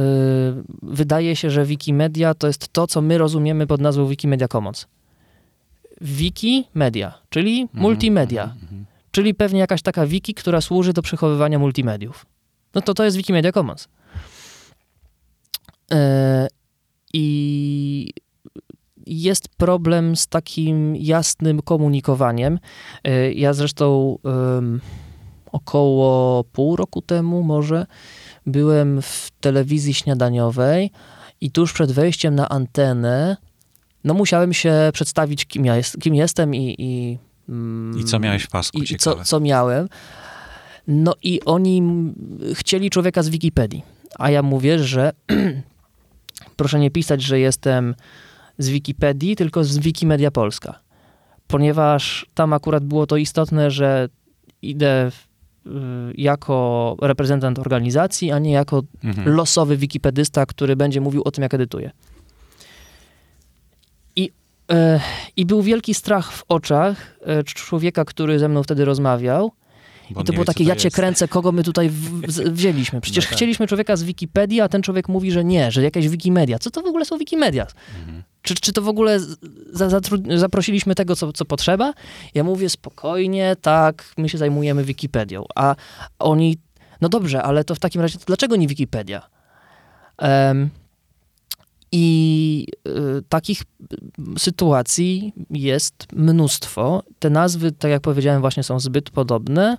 wydaje 0.82 1.36
się, 1.36 1.50
że 1.50 1.64
Wikimedia 1.64 2.34
to 2.34 2.46
jest 2.46 2.68
to, 2.68 2.86
co 2.86 3.02
my 3.02 3.18
rozumiemy 3.18 3.66
pod 3.66 3.80
nazwą 3.80 4.06
Wikimedia 4.06 4.48
Commons. 4.48 4.86
Wikimedia, 6.00 7.14
czyli 7.28 7.60
Mhm, 7.62 7.82
multimedia, 7.82 8.42
mhm, 8.42 8.62
mhm. 8.62 8.84
czyli 9.10 9.34
pewnie 9.34 9.60
jakaś 9.60 9.82
taka 9.82 10.06
wiki, 10.06 10.34
która 10.34 10.60
służy 10.60 10.92
do 10.92 11.02
przechowywania 11.02 11.58
multimediów. 11.58 12.26
No 12.74 12.80
to 12.80 12.94
to 12.94 13.04
jest 13.04 13.16
Wikimedia 13.16 13.52
Commons. 13.52 13.88
E, 15.92 16.48
I 17.14 18.10
jest 19.06 19.48
problem 19.56 20.16
z 20.16 20.26
takim 20.26 20.96
jasnym 20.96 21.62
komunikowaniem. 21.62 22.58
E, 23.04 23.32
Ja 23.32 23.52
zresztą 23.52 24.18
około 25.52 26.44
pół 26.44 26.76
roku 26.76 27.02
temu 27.02 27.42
może 27.42 27.86
byłem 28.46 29.02
w 29.02 29.30
telewizji 29.40 29.94
śniadaniowej 29.94 30.90
i 31.40 31.50
tuż 31.50 31.72
przed 31.72 31.92
wejściem 31.92 32.34
na 32.34 32.48
antenę 32.48 33.36
no 34.04 34.14
musiałem 34.14 34.52
się 34.52 34.90
przedstawić, 34.92 35.44
kim, 35.44 35.64
ja 35.64 35.76
jest, 35.76 36.00
kim 36.00 36.14
jestem 36.14 36.54
i, 36.54 36.74
i 36.78 37.18
mm, 37.48 38.00
I 38.00 38.04
co 38.04 38.18
miałeś 38.18 38.42
w 38.42 38.48
pasku? 38.48 38.78
i 38.78 38.84
Ciekawe. 38.84 39.16
co, 39.16 39.24
co 39.24 39.40
miałem. 39.40 39.88
No 40.86 41.14
i 41.22 41.40
oni 41.44 41.82
chcieli 42.54 42.90
człowieka 42.90 43.22
z 43.22 43.28
Wikipedii. 43.28 43.82
A 44.18 44.30
ja 44.30 44.42
mówię, 44.42 44.78
że 44.78 45.12
proszę 46.56 46.80
nie 46.80 46.90
pisać, 46.90 47.22
że 47.22 47.40
jestem 47.40 47.94
z 48.58 48.68
Wikipedii, 48.68 49.36
tylko 49.36 49.64
z 49.64 49.78
Wikimedia 49.78 50.30
Polska. 50.30 50.78
Ponieważ 51.46 52.26
tam 52.34 52.52
akurat 52.52 52.84
było 52.84 53.06
to 53.06 53.16
istotne, 53.16 53.70
że 53.70 54.08
idę 54.62 55.10
jako 56.14 56.96
reprezentant 57.02 57.58
organizacji, 57.58 58.30
a 58.32 58.38
nie 58.38 58.52
jako 58.52 58.82
Mhm. 59.04 59.28
losowy 59.36 59.76
wikipedysta, 59.76 60.46
który 60.46 60.76
będzie 60.76 61.00
mówił 61.00 61.22
o 61.24 61.30
tym, 61.30 61.42
jak 61.42 61.54
edytuje. 61.54 61.90
I, 64.16 64.30
e, 64.72 65.00
I 65.36 65.46
był 65.46 65.62
wielki 65.62 65.94
strach 65.94 66.32
w 66.32 66.44
oczach 66.48 67.18
e, 67.26 67.44
człowieka, 67.44 68.04
który 68.04 68.38
ze 68.38 68.48
mną 68.48 68.62
wtedy 68.62 68.84
rozmawiał. 68.84 69.52
Bo 70.10 70.20
I 70.20 70.24
to 70.24 70.32
było 70.32 70.42
wie, 70.44 70.46
takie, 70.46 70.64
ja 70.64 70.76
cię 70.76 70.86
jest. 70.86 70.96
kręcę, 70.96 71.28
kogo 71.28 71.52
my 71.52 71.62
tutaj 71.64 71.88
w, 71.88 72.32
z, 72.32 72.48
wzięliśmy. 72.48 73.00
Przecież 73.00 73.24
No 73.24 73.28
tak. 73.28 73.36
chcieliśmy 73.36 73.66
człowieka 73.66 73.96
z 73.96 74.02
Wikipedii, 74.02 74.60
a 74.60 74.68
ten 74.68 74.82
człowiek 74.82 75.08
mówi, 75.08 75.30
że 75.32 75.44
nie, 75.44 75.70
że 75.70 75.82
jakaś 75.82 76.08
Wikimedia. 76.08 76.58
Co 76.58 76.70
to 76.70 76.82
w 76.82 76.86
ogóle 76.86 77.04
są 77.04 77.18
Wikimedia? 77.18 77.66
Mhm. 78.00 78.22
Czy, 78.42 78.54
czy 78.54 78.72
to 78.72 78.82
w 78.82 78.88
ogóle 78.88 79.20
za, 79.72 79.88
zatru- 79.88 80.38
zaprosiliśmy 80.38 80.94
tego, 80.94 81.16
co, 81.16 81.32
co 81.32 81.44
potrzeba? 81.44 81.92
Ja 82.34 82.44
mówię 82.44 82.70
spokojnie, 82.70 83.56
tak, 83.62 84.04
my 84.18 84.28
się 84.28 84.38
zajmujemy 84.38 84.84
Wikipedią. 84.84 85.44
A 85.54 85.74
oni, 86.18 86.58
no 87.00 87.08
dobrze, 87.08 87.42
ale 87.42 87.64
to 87.64 87.74
w 87.74 87.78
takim 87.78 88.00
razie, 88.00 88.18
dlaczego 88.26 88.56
nie 88.56 88.68
Wikipedia? 88.68 89.28
Em, 90.18 90.70
I 91.92 92.66
y, 92.88 93.22
takich 93.28 93.62
sytuacji 94.38 95.32
jest 95.50 96.06
mnóstwo. 96.12 97.02
Te 97.18 97.30
nazwy, 97.30 97.72
tak 97.72 97.90
jak 97.90 98.02
powiedziałem, 98.02 98.40
właśnie 98.40 98.62
są 98.62 98.80
zbyt 98.80 99.10
podobne. 99.10 99.76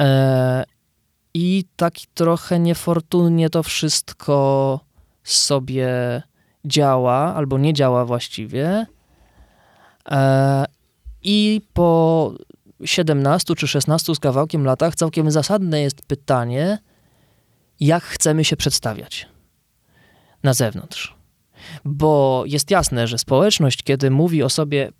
E, 0.00 0.64
I 1.34 1.64
tak 1.76 1.94
trochę 2.14 2.58
niefortunnie 2.58 3.50
to 3.50 3.62
wszystko 3.62 4.80
sobie 5.24 6.22
działa, 6.64 7.34
albo 7.34 7.58
nie 7.58 7.74
działa 7.74 8.04
właściwie. 8.04 8.86
E, 10.10 10.64
I 11.22 11.60
po 11.72 12.32
17 12.84 13.54
czy 13.54 13.68
16 13.68 14.14
z 14.14 14.18
kawałkiem 14.18 14.64
latach 14.64 14.94
całkiem 14.94 15.30
zasadne 15.30 15.80
jest 15.80 16.02
pytanie, 16.06 16.78
jak 17.80 18.02
chcemy 18.02 18.44
się 18.44 18.56
przedstawiać 18.56 19.28
na 20.42 20.54
zewnątrz. 20.54 21.14
Bo 21.84 22.42
jest 22.46 22.70
jasne, 22.70 23.08
że 23.08 23.18
społeczność, 23.18 23.82
kiedy 23.82 24.10
mówi 24.10 24.42
o 24.42 24.50
sobie, 24.50 24.92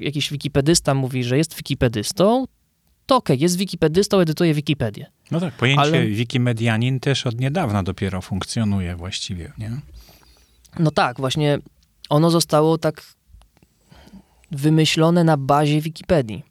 jakiś 0.00 0.30
wikipedysta 0.30 0.94
mówi, 0.94 1.24
że 1.24 1.38
jest 1.38 1.56
wikipedystą, 1.56 2.46
to 3.06 3.16
okej, 3.16 3.36
okay, 3.36 3.42
jest 3.42 3.56
wikipedystą, 3.56 4.20
edytuje 4.20 4.54
Wikipedię. 4.54 5.06
No 5.30 5.40
tak, 5.40 5.54
pojęcie 5.54 5.82
Ale... 5.82 6.06
wikimedianin 6.06 7.00
też 7.00 7.26
od 7.26 7.40
niedawna 7.40 7.82
dopiero 7.82 8.20
funkcjonuje 8.20 8.96
właściwie, 8.96 9.52
nie? 9.58 9.70
No 10.78 10.90
tak, 10.90 11.16
właśnie 11.16 11.58
ono 12.10 12.30
zostało 12.30 12.78
tak 12.78 13.02
wymyślone 14.50 15.24
na 15.24 15.36
bazie 15.36 15.80
Wikipedii. 15.80 16.42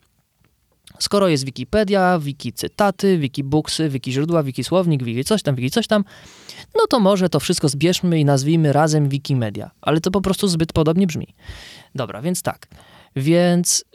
Skoro 0.99 1.27
jest 1.27 1.45
Wikipedia, 1.45 2.19
wiki 2.19 2.53
cytaty, 2.53 3.17
wiki 3.17 3.43
booksy, 3.43 3.89
wiki 3.89 4.11
źródła, 4.11 4.43
wiki 4.43 4.63
słownik, 4.63 5.03
wiki 5.03 5.23
coś 5.23 5.43
tam, 5.43 5.55
wiki 5.55 5.71
coś 5.71 5.87
tam, 5.87 6.03
no 6.75 6.87
to 6.87 6.99
może 6.99 7.29
to 7.29 7.39
wszystko 7.39 7.69
zbierzmy 7.69 8.19
i 8.19 8.25
nazwijmy 8.25 8.73
razem 8.73 9.09
Wikimedia. 9.09 9.71
Ale 9.81 10.01
to 10.01 10.11
po 10.11 10.21
prostu 10.21 10.47
zbyt 10.47 10.73
podobnie 10.73 11.07
brzmi. 11.07 11.27
Dobra, 11.95 12.21
więc 12.21 12.41
tak. 12.41 12.67
Więc 13.15 13.85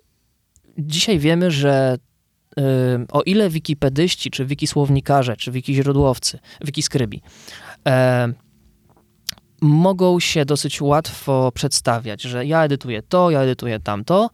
dzisiaj 0.78 1.18
wiemy, 1.18 1.50
że 1.50 1.98
yy, 2.56 2.64
o 3.12 3.22
ile 3.22 3.50
wikipedyści, 3.50 4.30
czy 4.30 4.46
wikisłownikarze, 4.46 5.36
czy 5.36 5.52
wikiźródłowcy, 5.52 6.38
wikiskrybi 6.64 7.22
yy, 7.86 7.92
mogą 9.60 10.20
się 10.20 10.44
dosyć 10.44 10.82
łatwo 10.82 11.52
przedstawiać, 11.54 12.22
że 12.22 12.46
ja 12.46 12.64
edytuję 12.64 13.02
to, 13.02 13.30
ja 13.30 13.40
edytuję 13.40 13.80
tamto, 13.80 14.30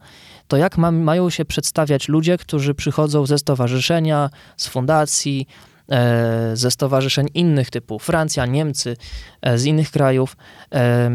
to 0.47 0.57
jak 0.57 0.77
ma, 0.77 0.91
mają 0.91 1.29
się 1.29 1.45
przedstawiać 1.45 2.09
ludzie, 2.09 2.37
którzy 2.37 2.73
przychodzą 2.73 3.25
ze 3.25 3.37
stowarzyszenia, 3.37 4.29
z 4.57 4.67
fundacji, 4.67 5.47
e, 5.91 6.51
ze 6.53 6.71
stowarzyszeń 6.71 7.27
innych 7.33 7.69
typu 7.69 7.99
Francja, 7.99 8.45
Niemcy, 8.45 8.97
e, 9.41 9.57
z 9.57 9.65
innych 9.65 9.91
krajów, 9.91 10.37
e, 10.73 11.09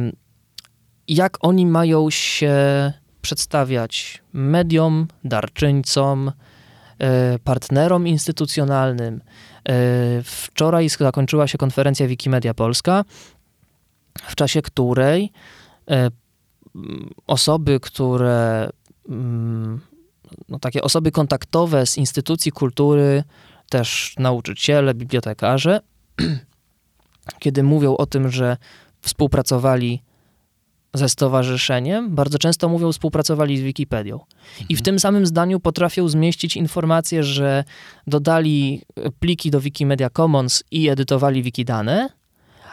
jak 1.08 1.36
oni 1.40 1.66
mają 1.66 2.10
się 2.10 2.54
przedstawiać 3.22 4.22
mediom, 4.32 5.06
darczyńcom, 5.24 6.32
e, 6.98 7.38
partnerom 7.38 8.06
instytucjonalnym. 8.06 9.20
E, 9.68 9.72
wczoraj 10.22 10.88
zakończyła 10.88 11.46
się 11.46 11.58
konferencja 11.58 12.06
Wikimedia 12.06 12.54
Polska, 12.54 13.04
w 14.14 14.34
czasie 14.34 14.62
której 14.62 15.32
e, 15.90 16.10
osoby, 17.26 17.80
które 17.80 18.70
mm, 19.08 19.80
no, 20.48 20.58
takie 20.58 20.82
osoby 20.82 21.12
kontaktowe 21.12 21.86
z 21.86 21.96
instytucji 21.96 22.52
kultury, 22.52 23.24
też 23.68 24.14
nauczyciele, 24.18 24.94
bibliotekarze, 24.94 25.80
kiedy 27.42 27.62
mówią 27.62 27.96
o 27.96 28.06
tym, 28.06 28.30
że 28.30 28.56
współpracowali 29.00 30.02
ze 30.94 31.08
stowarzyszeniem, 31.08 32.14
bardzo 32.14 32.38
często 32.38 32.68
mówią 32.68 32.92
współpracowali 32.92 33.58
z 33.58 33.60
Wikipedią. 33.60 34.14
Mhm. 34.14 34.66
I 34.68 34.76
w 34.76 34.78
mhm. 34.78 34.84
tym 34.84 34.98
samym 34.98 35.26
zdaniu 35.26 35.60
potrafią 35.60 36.08
zmieścić 36.08 36.56
informację, 36.56 37.22
że 37.22 37.64
dodali 38.06 38.82
pliki 39.18 39.50
do 39.50 39.60
Wikimedia 39.60 40.10
Commons 40.10 40.64
i 40.70 40.88
edytowali 40.88 41.42
Wikidane, 41.42 42.08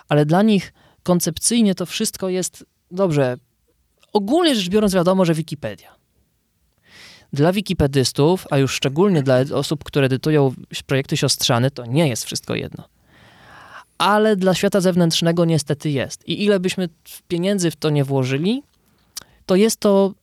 ale 0.10 0.26
dla 0.26 0.42
nich 0.42 0.74
koncepcyjnie 1.08 1.76
to 1.76 1.86
wszystko 1.86 2.30
jest 2.30 2.66
dobrze. 2.92 3.38
Ogólnie 4.14 4.56
rzecz 4.56 4.70
biorąc, 4.70 4.94
wiadomo, 4.94 5.26
że 5.26 5.34
Wikipedia. 5.34 5.96
Dla 7.34 7.52
wikipedystów, 7.52 8.48
a 8.52 8.58
już 8.58 8.74
szczególnie 8.74 9.24
dla 9.24 9.40
osób, 9.54 9.84
które 9.84 10.06
edytują 10.06 10.54
projekty 10.86 11.18
siostrzane, 11.18 11.72
to 11.72 11.86
nie 11.86 12.08
jest 12.08 12.26
wszystko 12.26 12.56
jedno. 12.56 12.84
Ale 13.98 14.36
dla 14.36 14.54
świata 14.54 14.82
zewnętrznego 14.82 15.46
niestety 15.46 15.90
jest. 15.90 16.28
I 16.28 16.44
ile 16.44 16.60
byśmy 16.60 16.90
pieniędzy 17.28 17.72
w 17.72 17.76
to 17.76 17.90
nie 17.90 18.04
włożyli, 18.04 18.64
to 19.46 19.56
jest 19.56 19.80
to 19.80 20.14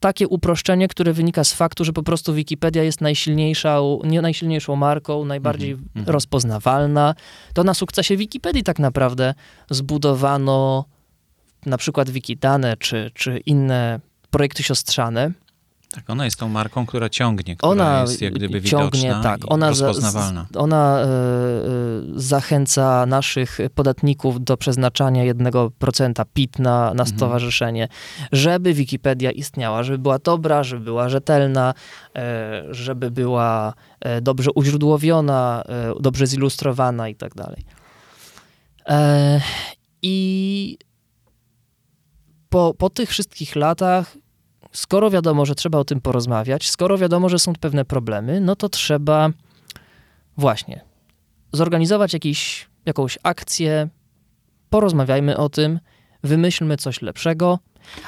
takie 0.00 0.28
uproszczenie, 0.28 0.88
które 0.88 1.12
wynika 1.12 1.44
z 1.44 1.52
faktu, 1.52 1.84
że 1.84 1.92
po 1.92 2.02
prostu 2.02 2.34
Wikipedia 2.34 2.82
jest 2.82 3.00
najsilniejszą, 3.00 4.00
nie 4.04 4.22
najsilniejszą 4.22 4.76
marką, 4.76 5.24
najbardziej 5.24 5.72
mm 5.72 5.84
-hmm. 5.96 6.10
rozpoznawalna. 6.10 7.14
To 7.54 7.64
na 7.64 7.74
sukcesie 7.74 8.16
Wikipedii 8.16 8.62
tak 8.62 8.78
naprawdę 8.78 9.34
zbudowano 9.70 10.84
na 11.66 11.78
przykład 11.78 12.10
Wikidane 12.10 12.76
czy, 12.76 13.10
czy 13.14 13.38
inne 13.38 14.00
projekty 14.30 14.62
siostrzane. 14.62 15.30
Tak, 15.94 16.10
ona 16.10 16.24
jest 16.24 16.36
tą 16.36 16.48
marką, 16.48 16.86
która 16.86 17.08
ciągnie, 17.08 17.56
która 17.56 17.72
ona 17.72 18.00
jest 18.00 18.22
jak 18.22 18.34
gdyby 18.34 18.62
ciągnie, 18.62 19.00
widoczna 19.00 19.22
tak, 19.22 19.40
ona 19.46 19.68
rozpoznawalna. 19.68 20.46
Za, 20.52 20.60
ona 20.60 21.02
y, 21.02 21.06
y, 22.16 22.20
zachęca 22.20 23.06
naszych 23.06 23.58
podatników 23.74 24.44
do 24.44 24.56
przeznaczania 24.56 25.34
1% 25.34 26.24
PIT 26.34 26.58
na, 26.58 26.80
na 26.80 26.90
mhm. 26.90 27.08
stowarzyszenie, 27.08 27.88
żeby 28.32 28.74
Wikipedia 28.74 29.30
istniała, 29.30 29.82
żeby 29.82 29.98
była 29.98 30.18
dobra, 30.18 30.62
żeby 30.62 30.84
była 30.84 31.08
rzetelna, 31.08 31.74
y, 32.18 32.20
żeby 32.74 33.10
była 33.10 33.74
dobrze 34.22 34.50
uźródłowiona, 34.54 35.64
dobrze 36.00 36.26
zilustrowana 36.26 37.08
i 37.08 37.14
tak 37.14 37.34
dalej. 37.34 37.64
I 40.02 40.78
po, 42.48 42.74
po 42.74 42.90
tych 42.90 43.10
wszystkich 43.10 43.56
latach 43.56 44.16
skoro 44.72 45.10
wiadomo, 45.10 45.46
że 45.46 45.54
trzeba 45.54 45.78
o 45.78 45.84
tym 45.84 46.00
porozmawiać, 46.00 46.70
skoro 46.70 46.98
wiadomo, 46.98 47.28
że 47.28 47.38
są 47.38 47.52
pewne 47.60 47.84
problemy, 47.84 48.40
no 48.40 48.56
to 48.56 48.68
trzeba 48.68 49.30
właśnie 50.36 50.80
zorganizować 51.52 52.12
jakiś, 52.12 52.68
jakąś 52.86 53.18
akcję, 53.22 53.88
porozmawiajmy 54.70 55.36
o 55.36 55.48
tym, 55.48 55.80
wymyślmy 56.22 56.76
coś 56.76 57.02
lepszego, 57.02 57.58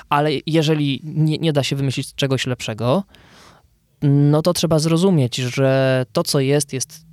ale 0.09 0.31
jeżeli 0.47 1.01
nie, 1.05 1.39
nie 1.39 1.53
da 1.53 1.63
się 1.63 1.77
wymyślić 1.77 2.15
czegoś 2.15 2.47
lepszego, 2.47 3.05
no 4.03 4.43
to 4.43 4.53
trzeba 4.53 4.79
zrozumieć, 4.79 5.37
że 5.37 6.05
to, 6.13 6.23
co 6.23 6.41
jest, 6.41 6.73
jest 6.73 7.07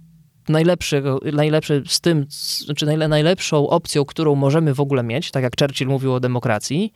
najlepszy, 0.50 1.04
najlepszy 1.34 1.84
z 1.88 2.02
tym, 2.02 2.28
czy 2.28 2.66
znaczy 2.66 2.86
najlepszą 2.86 3.70
opcją, 3.70 4.06
którą 4.06 4.36
możemy 4.36 4.74
w 4.74 4.80
ogóle 4.80 5.04
mieć, 5.04 5.32
tak 5.32 5.44
jak 5.44 5.54
Churchill 5.60 5.88
mówił 5.88 6.14
o 6.14 6.20
demokracji, 6.20 6.94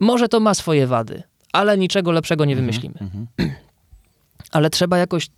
może 0.00 0.28
to 0.28 0.40
ma 0.40 0.54
swoje 0.54 0.86
wady, 0.86 1.22
ale 1.52 1.78
niczego 1.78 2.12
lepszego 2.12 2.44
nie 2.44 2.52
mhm, 2.52 2.66
wymyślimy. 2.66 2.94
Mm 3.00 3.12
-hmm. 3.12 3.50
Ale 4.52 4.70
trzeba 4.70 4.98
jakoś 4.98 5.28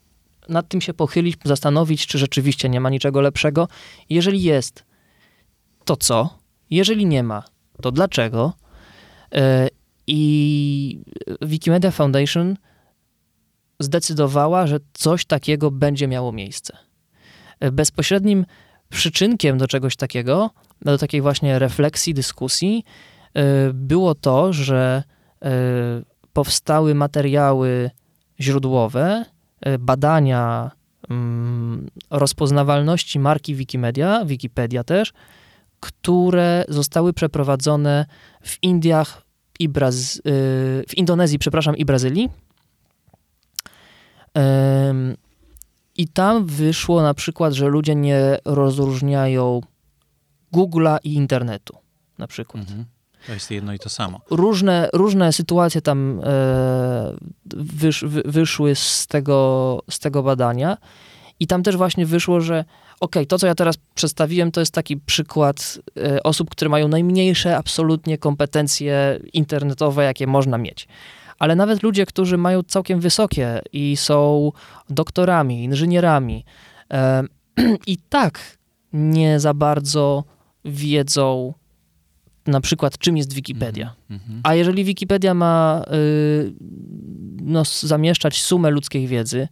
nad 0.49 0.69
tym 0.69 0.81
się 0.81 0.95
pochylić, 0.95 1.37
zastanowić, 1.45 2.07
czy 2.07 2.19
rzeczywiście 2.19 2.69
nie 2.69 2.81
ma 2.81 2.91
niczego 2.91 3.21
lepszego. 3.21 3.69
Jeżeli 4.11 4.43
jest, 4.43 4.85
to 5.85 5.97
co? 5.97 6.39
Jeżeli 6.71 7.07
nie 7.07 7.23
ma, 7.23 7.43
to 7.83 7.93
dlaczego? 7.93 8.53
E, 9.33 9.69
I 10.07 11.01
Wikimedia 11.43 11.91
Foundation 11.91 12.57
zdecydowała, 13.81 14.67
że 14.67 14.79
coś 14.93 15.25
takiego 15.25 15.71
będzie 15.71 16.09
miało 16.09 16.33
miejsce. 16.33 16.77
E, 17.61 17.73
bezpośrednim 17.73 18.47
przyczynkiem 18.89 19.59
do 19.59 19.67
czegoś 19.67 19.97
takiego, 19.97 20.51
do 20.83 20.99
takiej 20.99 21.21
właśnie 21.21 21.59
refleksji, 21.59 22.15
dyskusji, 22.15 22.85
e, 23.35 23.73
było 23.73 24.15
to, 24.15 24.53
że 24.53 25.03
powstały 26.33 26.95
materiały 26.95 27.91
źródłowe, 28.41 29.25
e, 29.61 29.79
badania 29.79 30.71
mm, 31.11 31.89
rozpoznawalności 32.11 33.19
marki 33.19 33.55
Wikimedia, 33.55 34.25
Wikipedia 34.25 34.85
też, 34.85 35.13
które 35.81 36.65
zostały 36.69 37.13
przeprowadzone 37.13 38.07
w 38.43 38.63
Indiach 38.63 39.23
i 39.59 39.69
Braz... 39.69 40.17
E, 40.17 40.21
w 40.89 40.97
Indonezji, 40.97 41.39
przepraszam, 41.39 41.77
i 41.77 41.85
Brazylii. 41.85 42.31
I 45.97 46.09
tam 46.09 46.47
wyszło 46.47 47.03
na 47.03 47.15
przykład, 47.15 47.53
że 47.53 47.69
ludzie 47.69 47.95
nie 47.95 48.39
rozróżniają 48.45 49.61
Google'a 50.53 50.99
i 51.05 51.15
internetu, 51.15 51.77
na 52.19 52.27
przykład. 52.27 52.63
Mhm. 52.63 52.85
To 53.27 53.33
jest 53.33 53.51
jedno 53.51 53.73
i 53.73 53.79
to 53.79 53.89
samo. 53.89 54.21
Różne, 54.31 54.89
różne 54.93 55.33
sytuacje 55.33 55.81
tam 55.81 56.21
e, 56.25 57.15
wysz, 57.57 58.05
wy, 58.05 58.23
wyszły 58.25 58.75
z 58.75 59.07
tego, 59.07 59.83
z 59.91 59.99
tego 59.99 60.23
badania 60.23 60.77
I 61.41 61.47
tam 61.47 61.63
też 61.63 61.77
właśnie 61.77 62.07
wyszło, 62.07 62.41
że 62.41 62.65
ok, 63.01 63.17
to 63.29 63.39
co 63.39 63.47
ja 63.47 63.55
teraz 63.55 63.77
przedstawiłem, 63.95 64.53
to 64.53 64.61
jest 64.61 64.75
taki 64.75 64.97
przykład 64.97 65.79
e, 65.97 66.23
osób, 66.23 66.51
które 66.51 66.69
mają 66.69 66.89
najmniejsze 66.89 67.57
absolutnie 67.57 68.19
kompetencje 68.19 69.21
internetowe, 69.33 70.05
jakie 70.05 70.27
można 70.27 70.59
mieć. 70.59 70.89
Ale 71.39 71.57
nawet 71.57 71.83
ludzie, 71.83 72.07
którzy 72.07 72.39
mają 72.39 72.63
całkiem 72.63 73.01
wysokie 73.01 73.63
i 73.73 73.97
są 73.97 74.53
doktorami, 74.91 75.65
inżynierami, 75.65 76.45
e, 76.93 77.25
i 77.87 77.99
tak 77.99 78.59
nie 78.93 79.41
za 79.41 79.55
bardzo 79.55 80.25
wiedzą 80.65 81.55
na 82.47 82.61
przykład, 82.61 82.99
czym 82.99 83.17
jest 83.17 83.33
Wikipedia. 83.33 83.95
Mm 84.11 84.23
-hmm. 84.23 84.41
A 84.43 84.55
jeżeli 84.55 84.85
Wikipedia 84.85 85.35
ma 85.35 85.85
y, 85.93 86.55
no, 87.43 87.63
zamieszczać 87.81 88.43
sumę 88.43 88.71
ludzkiej 88.71 89.07
wiedzy, 89.07 89.49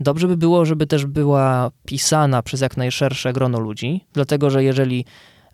dobrze 0.00 0.28
by 0.28 0.36
było, 0.36 0.64
żeby 0.64 0.86
też 0.86 1.06
była 1.06 1.70
pisana 1.86 2.42
przez 2.42 2.60
jak 2.60 2.76
najszersze 2.76 3.32
grono 3.32 3.60
ludzi, 3.60 4.04
dlatego 4.12 4.50
że 4.50 4.64
jeżeli 4.64 5.04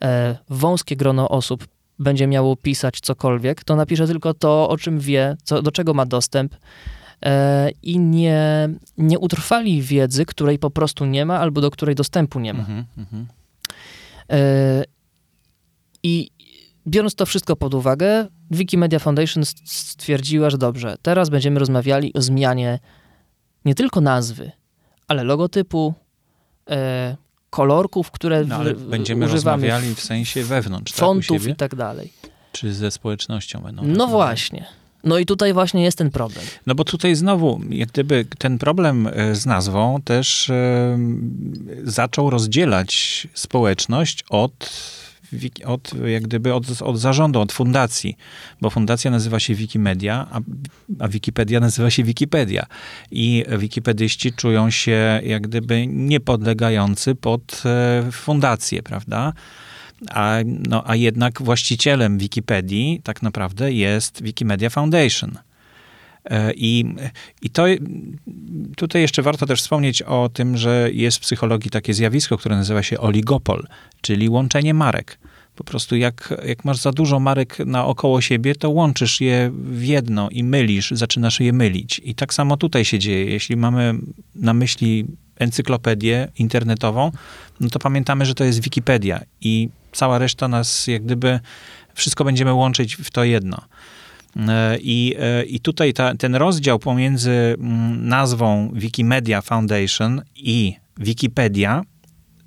e, 0.03 0.37
wąskie 0.49 0.97
grono 0.97 1.29
osób 1.29 1.67
będzie 1.99 2.27
miało 2.27 2.57
pisać 2.57 3.01
cokolwiek, 3.01 3.65
to 3.65 3.77
napisze 3.77 4.07
tylko 4.07 4.35
to, 4.35 4.69
o 4.69 4.77
czym 4.77 4.99
wie, 4.99 5.37
co, 5.43 5.63
do 5.63 5.73
czego 5.73 5.95
ma 5.95 6.07
dostęp 6.07 6.57
e, 7.23 7.71
i 7.83 7.99
nie, 7.99 8.69
nie 8.99 9.19
utrwali 9.19 9.83
wiedzy, 9.83 10.27
której 10.27 10.59
po 10.59 10.71
prostu 10.71 11.05
nie 11.05 11.27
ma 11.27 11.39
albo 11.39 11.61
do 11.61 11.71
której 11.71 11.95
dostępu 11.95 12.41
nie 12.41 12.55
ma. 12.55 12.65
Mm 12.65 12.85
-hmm. 12.99 13.25
e, 14.31 14.85
I 16.03 16.31
biorąc 16.87 17.15
to 17.15 17.27
wszystko 17.27 17.57
pod 17.57 17.75
uwagę, 17.75 18.27
Wikimedia 18.51 18.99
Foundation 18.99 19.45
stwierdziła, 19.65 20.51
że 20.51 20.59
dobrze, 20.59 20.97
teraz 21.03 21.31
będziemy 21.31 21.61
rozmawiali 21.61 22.13
o 22.15 22.23
zmianie 22.23 22.79
nie 23.65 23.75
tylko 23.75 24.01
nazwy, 24.01 24.53
ale 25.09 25.25
logotypu, 25.25 25.95
e, 26.71 27.17
kolorków, 27.51 28.11
które 28.11 28.45
no, 28.45 28.57
ale 28.57 28.75
będziemy 28.75 29.27
używamy 29.27 29.67
rozmawiali 29.67 29.95
w 29.95 30.01
sensie 30.01 30.45
wewnątrz, 30.45 30.93
tak, 30.93 31.01
fontów 31.01 31.43
tak, 31.43 31.53
i 31.53 31.57
tak 31.57 31.75
dalej. 31.75 32.13
Czy 32.53 32.75
ze 32.75 32.91
społecznością 32.91 33.61
będą 33.61 33.83
No 33.83 33.89
rozmawiali. 33.89 34.13
właśnie. 34.13 34.67
No 35.05 35.19
i 35.19 35.27
tutaj 35.27 35.53
właśnie 35.53 35.83
jest 35.83 35.99
ten 35.99 36.11
problem. 36.11 36.45
No 36.67 36.75
bo 36.75 36.85
tutaj 36.85 37.15
znowu, 37.15 37.61
jak 37.71 37.89
gdyby 37.89 38.27
ten 38.39 38.59
problem 38.59 39.07
e, 39.13 39.35
z 39.35 39.47
nazwą 39.47 40.03
też 40.05 40.51
e, 40.51 40.99
zaczął 41.85 42.31
rozdzielać 42.31 43.27
społeczność 43.35 44.25
od 44.31 44.71
od, 45.65 45.91
jak 46.07 46.23
gdyby 46.23 46.55
od, 46.55 46.83
od 46.83 46.99
zarządu, 46.99 47.41
od 47.41 47.53
fundacji, 47.53 48.17
bo 48.61 48.71
fundacja 48.71 49.11
nazywa 49.11 49.41
się 49.41 49.55
Wikimedia, 49.55 50.27
a, 50.31 50.41
a 50.99 51.09
Wikipedia 51.09 51.61
nazywa 51.61 51.91
się 51.91 52.05
Wikipedia. 52.05 52.67
I 53.11 53.45
wikipedyści 53.59 54.33
czują 54.33 54.71
się 54.71 55.21
jak 55.25 55.43
gdyby 55.43 55.87
niepodlegający 55.87 57.15
pod 57.15 57.63
e, 57.65 58.13
fundację, 58.13 58.83
prawda? 58.83 59.33
A, 60.11 60.37
no, 60.69 60.83
a 60.87 60.97
jednak 60.97 61.43
właścicielem 61.43 62.19
Wikipedii 62.19 63.01
tak 63.05 63.23
naprawdę 63.23 63.73
jest 63.73 64.23
Wikimedia 64.23 64.71
Foundation. 64.71 65.39
E, 66.25 66.53
I, 66.53 66.95
I 67.43 67.51
to 67.51 67.65
tutaj 68.77 69.03
jeszcze 69.03 69.23
warto 69.23 69.47
też 69.47 69.61
wspomnieć 69.63 70.03
o 70.03 70.29
tym, 70.29 70.57
że 70.57 70.89
jest 70.93 71.17
w 71.17 71.21
psychologii 71.21 71.71
takie 71.71 71.95
zjawisko, 71.95 72.39
które 72.39 72.57
nazywa 72.57 72.83
się 72.83 72.99
oligopol, 72.99 73.67
czyli 74.01 74.29
łączenie 74.29 74.75
marek. 74.75 75.19
Po 75.55 75.65
prostu 75.65 75.97
jak, 75.97 76.35
jak 76.47 76.65
masz 76.65 76.77
za 76.77 76.93
dużo 76.93 77.21
marek 77.21 77.59
naokoło 77.67 78.21
siebie, 78.21 78.55
to 78.55 78.71
łączysz 78.71 79.21
je 79.21 79.51
w 79.55 79.85
jedno 79.85 80.31
i 80.31 80.45
mylisz, 80.45 80.91
zaczynasz 80.91 81.41
je 81.41 81.53
mylić. 81.53 82.01
I 82.05 82.15
tak 82.15 82.35
samo 82.35 82.57
tutaj 82.57 82.85
się 82.85 82.99
dzieje. 82.99 83.25
Jeśli 83.25 83.57
mamy 83.57 83.95
na 84.35 84.55
myśli 84.55 85.07
encyklopedię 85.37 86.29
internetową, 86.39 87.13
no 87.61 87.69
to 87.69 87.79
pamiętamy, 87.79 88.27
że 88.27 88.35
to 88.35 88.45
jest 88.45 88.61
Wikipedia 88.61 89.21
i 89.41 89.69
cała 89.93 90.19
reszta 90.19 90.49
nas 90.49 90.87
jak 90.87 91.05
gdyby 91.05 91.41
wszystko 91.95 92.25
będziemy 92.25 92.53
łączyć 92.53 92.97
w 92.97 93.11
to 93.11 93.25
jedno. 93.25 93.61
E, 94.37 94.79
I, 94.81 95.15
e, 95.19 95.45
i 95.45 95.61
tutaj 95.61 95.93
ta, 95.93 96.15
ten 96.15 96.35
rozdział 96.35 96.79
pomiędzy 96.79 97.31
mm, 97.31 98.09
nazwą 98.09 98.71
Wikimedia 98.75 99.43
Foundation 99.43 100.23
i 100.37 100.77
Wikipedia 100.99 101.83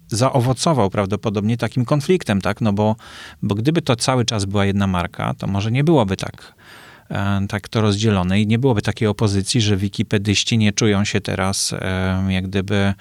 zaowocował 0.07 0.89
prawdopodobnie 0.89 1.57
takim 1.57 1.85
konfliktem, 1.85 2.41
tak? 2.41 2.61
No 2.61 2.73
bo, 2.73 2.95
bo 3.41 3.55
gdyby 3.55 3.81
to 3.81 3.95
cały 3.95 4.25
czas 4.25 4.45
była 4.45 4.65
jedna 4.65 4.87
marka, 4.87 5.33
to 5.33 5.47
może 5.47 5.71
nie 5.71 5.83
byłoby 5.83 6.17
tak, 6.17 6.53
e, 7.09 7.47
tak 7.49 7.69
to 7.69 7.81
rozdzielone 7.81 8.41
i 8.41 8.47
nie 8.47 8.59
byłoby 8.59 8.81
takiej 8.81 9.07
opozycji, 9.07 9.61
że 9.61 9.77
wikipedyści 9.77 10.57
nie 10.57 10.73
czują 10.73 11.05
się 11.05 11.21
teraz 11.21 11.75
jak 12.27 12.47
gdyby 12.47 12.93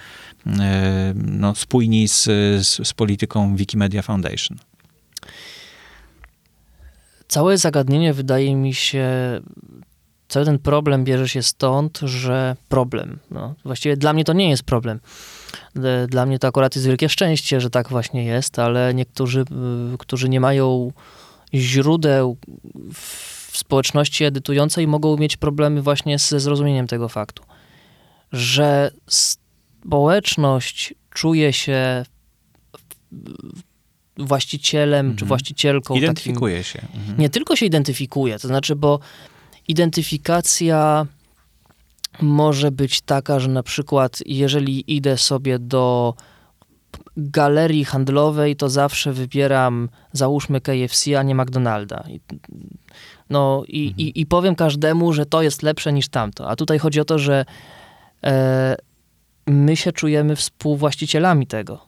no, 1.15 1.55
spójni 1.55 2.09
z, 2.09 2.25
z, 2.67 2.89
z 2.89 2.93
polityką 2.93 3.57
Wikimedia 3.57 4.03
Foundation. 4.03 4.59
Całe 7.29 7.59
zagadnienie 7.59 8.13
wydaje 8.13 8.57
mi 8.57 8.75
się, 8.75 9.07
cały 10.29 10.47
ten 10.47 10.59
problem 10.59 11.05
bierze 11.05 11.29
się 11.29 11.43
stąd, 11.43 11.99
że 11.99 12.57
problem. 12.69 13.19
No, 13.31 13.55
właściwie 13.65 13.97
dla 13.97 14.13
mnie 14.13 14.25
to 14.25 14.33
nie 14.33 14.51
jest 14.51 14.63
problem. 14.63 15.01
Dla 16.09 16.27
mnie 16.27 16.39
to 16.39 16.49
akurat 16.49 16.77
jest 16.77 16.87
wielkie 16.87 17.09
szczęście, 17.09 17.61
że 17.61 17.71
tak 17.71 17.89
właśnie 17.89 18.25
jest, 18.25 18.59
ale 18.59 18.95
niektórzy, 18.95 19.41
y, 19.95 19.99
którzy 19.99 20.29
nie 20.29 20.41
mają 20.41 20.93
źródeł 21.55 22.37
w 22.95 23.59
społeczności 23.59 24.25
edytującej, 24.25 24.87
mogą 24.87 25.17
mieć 25.17 25.37
problemy 25.37 25.83
właśnie 25.83 26.19
ze 26.19 26.41
zrozumieniem 26.41 26.87
tego 26.87 27.09
faktu, 27.09 27.43
że 28.33 28.91
społeczność 29.07 30.95
czuje 31.11 31.53
się 31.53 32.05
właścicielem 34.19 35.07
mhm. 35.07 35.19
czy 35.19 35.25
właścicielką. 35.25 35.95
Identyfikuje 35.95 36.57
takim, 36.57 36.73
się. 36.73 36.99
Mhm. 36.99 37.19
Nie 37.19 37.31
tylko 37.31 37.57
się 37.57 37.67
identyfikuje, 37.67 38.39
to 38.39 38.49
znaczy, 38.49 38.77
bo 38.77 39.01
identyfikacja 39.69 41.07
może 42.21 42.71
być 42.71 43.01
taka, 43.01 43.41
że 43.41 43.49
na 43.49 43.63
przykład 43.63 44.23
jeżeli 44.27 44.97
idę 44.97 45.19
sobie 45.19 45.59
do 45.59 46.15
galerii 47.17 47.85
handlowej, 47.85 48.57
to 48.57 48.69
zawsze 48.69 49.13
wybieram, 49.13 49.89
załóżmy 50.13 50.61
KFC, 50.61 51.19
a 51.19 51.23
nie 51.23 51.35
McDonalda. 51.35 52.05
No 53.31 53.63
i, 53.69 53.87
mhm. 53.87 54.01
i, 54.01 54.21
i 54.21 54.27
powiem 54.27 54.55
każdemu, 54.55 55.13
że 55.13 55.27
to 55.27 55.43
jest 55.43 55.63
lepsze 55.63 55.93
niż 55.93 56.09
tamto. 56.09 56.49
A 56.49 56.57
tutaj 56.57 56.79
chodzi 56.79 57.01
o 57.01 57.05
to, 57.05 57.19
że 57.19 57.45
e, 58.25 58.77
my 59.47 59.77
się 59.77 59.93
czujemy 59.93 60.37
współwłaścicielami 60.37 61.47
tego. 61.47 61.86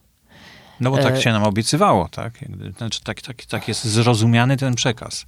No 0.81 0.91
bo 0.91 0.99
tak 0.99 1.15
e, 1.15 1.23
się 1.23 1.33
nam 1.33 1.45
obiecywało, 1.45 2.09
tak? 2.09 2.33
Znaczy, 2.79 3.01
tak, 3.05 3.23
tak, 3.23 3.45
tak 3.45 3.69
jest 3.69 3.85
zrozumiany 3.85 4.57
ten 4.57 4.75
przekaz 4.75 5.27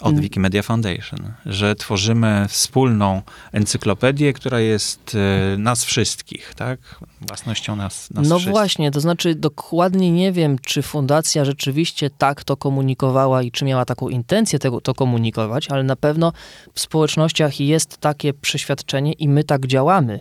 od 0.00 0.20
Wikimedia 0.20 0.62
Foundation, 0.62 1.32
że 1.46 1.74
tworzymy 1.74 2.46
wspólną 2.48 3.22
encyklopedię, 3.52 4.32
która 4.32 4.60
jest 4.60 5.16
e, 5.54 5.58
nas 5.58 5.84
wszystkich, 5.84 6.54
tak? 6.54 7.00
Własnością 7.20 7.76
nas, 7.76 8.10
nas 8.10 8.28
No 8.28 8.36
wszystkich. 8.36 8.52
właśnie, 8.52 8.90
to 8.90 9.00
znaczy 9.00 9.34
dokładnie 9.34 10.12
nie 10.12 10.32
wiem, 10.32 10.58
czy 10.58 10.82
fundacja 10.82 11.44
rzeczywiście 11.44 12.10
tak 12.10 12.44
to 12.44 12.56
komunikowała 12.56 13.42
i 13.42 13.50
czy 13.50 13.64
miała 13.64 13.84
taką 13.84 14.08
intencję 14.08 14.58
tego, 14.58 14.80
to 14.80 14.94
komunikować, 14.94 15.70
ale 15.70 15.82
na 15.82 15.96
pewno 15.96 16.32
w 16.74 16.80
społecznościach 16.80 17.60
jest 17.60 17.98
takie 17.98 18.34
przeświadczenie 18.34 19.12
i 19.12 19.28
my 19.28 19.44
tak 19.44 19.66
działamy, 19.66 20.20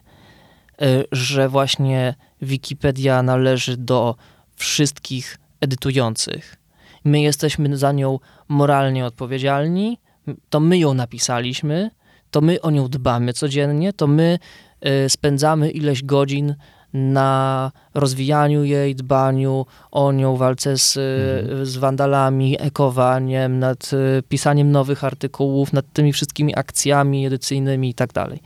że 1.11 1.49
właśnie 1.49 2.15
Wikipedia 2.41 3.23
należy 3.23 3.77
do 3.77 4.15
wszystkich 4.55 5.38
edytujących. 5.61 6.55
My 7.03 7.21
jesteśmy 7.21 7.77
za 7.77 7.91
nią 7.91 8.19
moralnie 8.47 9.05
odpowiedzialni, 9.05 9.97
to 10.49 10.59
my 10.59 10.77
ją 10.77 10.93
napisaliśmy, 10.93 11.91
to 12.31 12.41
my 12.41 12.61
o 12.61 12.71
nią 12.71 12.88
dbamy 12.88 13.33
codziennie, 13.33 13.93
to 13.93 14.07
my 14.07 14.39
y, 15.05 15.09
spędzamy 15.09 15.71
ileś 15.71 16.03
godzin 16.03 16.55
na 16.93 17.71
rozwijaniu 17.93 18.63
jej, 18.63 18.95
dbaniu 18.95 19.65
o 19.91 20.11
nią, 20.11 20.35
walce 20.35 20.77
z, 20.77 20.97
mhm. 20.97 21.65
z 21.65 21.77
wandalami, 21.77 22.61
ekowaniem, 22.61 23.59
nad 23.59 23.93
y, 23.93 24.23
pisaniem 24.29 24.71
nowych 24.71 25.03
artykułów, 25.03 25.73
nad 25.73 25.85
tymi 25.93 26.13
wszystkimi 26.13 26.55
akcjami 26.55 27.25
edycyjnymi 27.25 27.89
i 27.89 27.93
tak 27.93 28.13
dalej. 28.13 28.39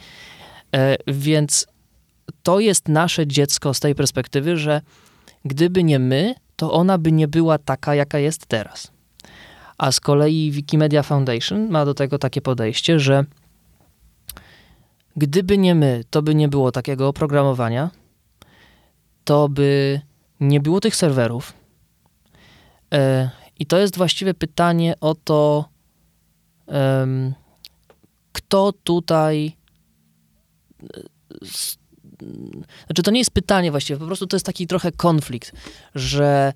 E, 0.76 0.98
więc 1.08 1.68
to 2.44 2.60
jest 2.60 2.88
nasze 2.88 3.28
dziecko 3.28 3.74
z 3.74 3.80
tej 3.80 3.96
perspektywy, 3.96 4.58
że 4.58 4.82
gdyby 5.46 5.84
nie 5.84 6.00
my, 6.00 6.36
to 6.56 6.72
ona 6.72 6.98
by 6.98 7.12
nie 7.12 7.28
była 7.28 7.58
taka, 7.58 7.96
jaka 7.96 8.20
jest 8.20 8.46
teraz. 8.46 8.92
A 9.78 9.92
z 9.92 10.00
kolei 10.00 10.52
Wikimedia 10.52 11.04
Foundation 11.04 11.70
ma 11.70 11.86
do 11.86 11.94
tego 11.94 12.18
takie 12.18 12.42
podejście, 12.42 13.00
że 13.00 13.26
gdyby 15.16 15.58
nie 15.58 15.76
my, 15.76 16.04
to 16.10 16.22
by 16.22 16.36
nie 16.36 16.48
było 16.48 16.72
takiego 16.72 17.08
oprogramowania, 17.08 17.90
to 19.24 19.50
by 19.50 20.02
nie 20.40 20.60
było 20.60 20.80
tych 20.80 20.96
serwerów. 20.96 21.54
E, 22.94 23.30
I 23.60 23.66
to 23.66 23.78
jest 23.78 23.98
właściwie 23.98 24.34
pytanie 24.34 24.94
o 25.02 25.16
to, 25.16 25.70
kto 28.32 28.74
tutaj 28.84 29.56
znaczy 32.86 33.04
to 33.04 33.12
nie 33.12 33.20
jest 33.20 33.32
pytanie 33.32 33.72
właściwie, 33.72 34.00
po 34.00 34.06
prostu 34.06 34.28
to 34.28 34.36
jest 34.36 34.46
taki 34.46 34.68
trochę 34.68 34.92
konflikt, 34.92 35.52
że 35.96 36.54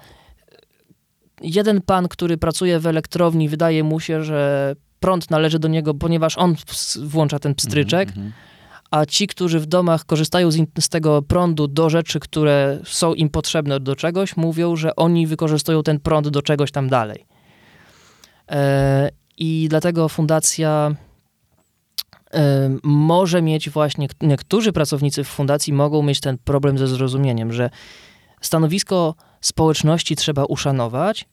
jeden 1.42 1.82
pan, 1.82 2.08
który 2.08 2.38
pracuje 2.38 2.80
w 2.80 2.88
elektrowni, 2.88 3.50
wydaje 3.50 3.84
mu 3.84 4.00
się, 4.00 4.24
że 4.24 4.76
prąd 5.00 5.32
należy 5.32 5.60
do 5.60 5.68
niego, 5.68 5.94
ponieważ 5.94 6.38
on 6.38 6.56
włącza 7.04 7.40
ten 7.40 7.56
pstryczek, 7.56 8.10
mm 8.16 8.30
-hmm. 8.30 8.32
a 8.92 9.06
ci, 9.06 9.28
którzy 9.28 9.60
w 9.60 9.66
domach 9.66 10.06
korzystają 10.06 10.52
z, 10.52 10.58
z, 10.80 10.90
tego 10.90 11.22
prądu 11.22 11.68
do 11.68 11.90
rzeczy, 11.90 12.20
które 12.20 12.80
są 12.86 13.14
im 13.14 13.30
potrzebne 13.30 13.80
do 13.80 13.96
czegoś, 13.96 14.38
mówią, 14.38 14.76
że 14.76 14.96
oni 14.96 15.28
wykorzystują 15.28 15.84
ten 15.84 16.00
prąd 16.00 16.28
do 16.28 16.42
czegoś 16.42 16.72
tam 16.72 16.90
dalej. 16.90 17.26
E, 18.52 19.10
I 19.38 19.68
dlatego 19.70 20.10
fundacja 20.10 20.96
może 22.84 23.42
mieć 23.42 23.70
właśnie, 23.70 24.08
niektórzy 24.22 24.74
pracownicy 24.74 25.24
w 25.24 25.28
fundacji 25.28 25.74
mogą 25.74 26.04
mieć 26.04 26.20
ten 26.20 26.38
problem 26.38 26.78
ze 26.78 26.88
zrozumieniem, 26.88 27.54
że 27.54 27.70
stanowisko 28.42 29.16
społeczności 29.42 30.16
trzeba 30.16 30.46
uszanować, 30.46 31.26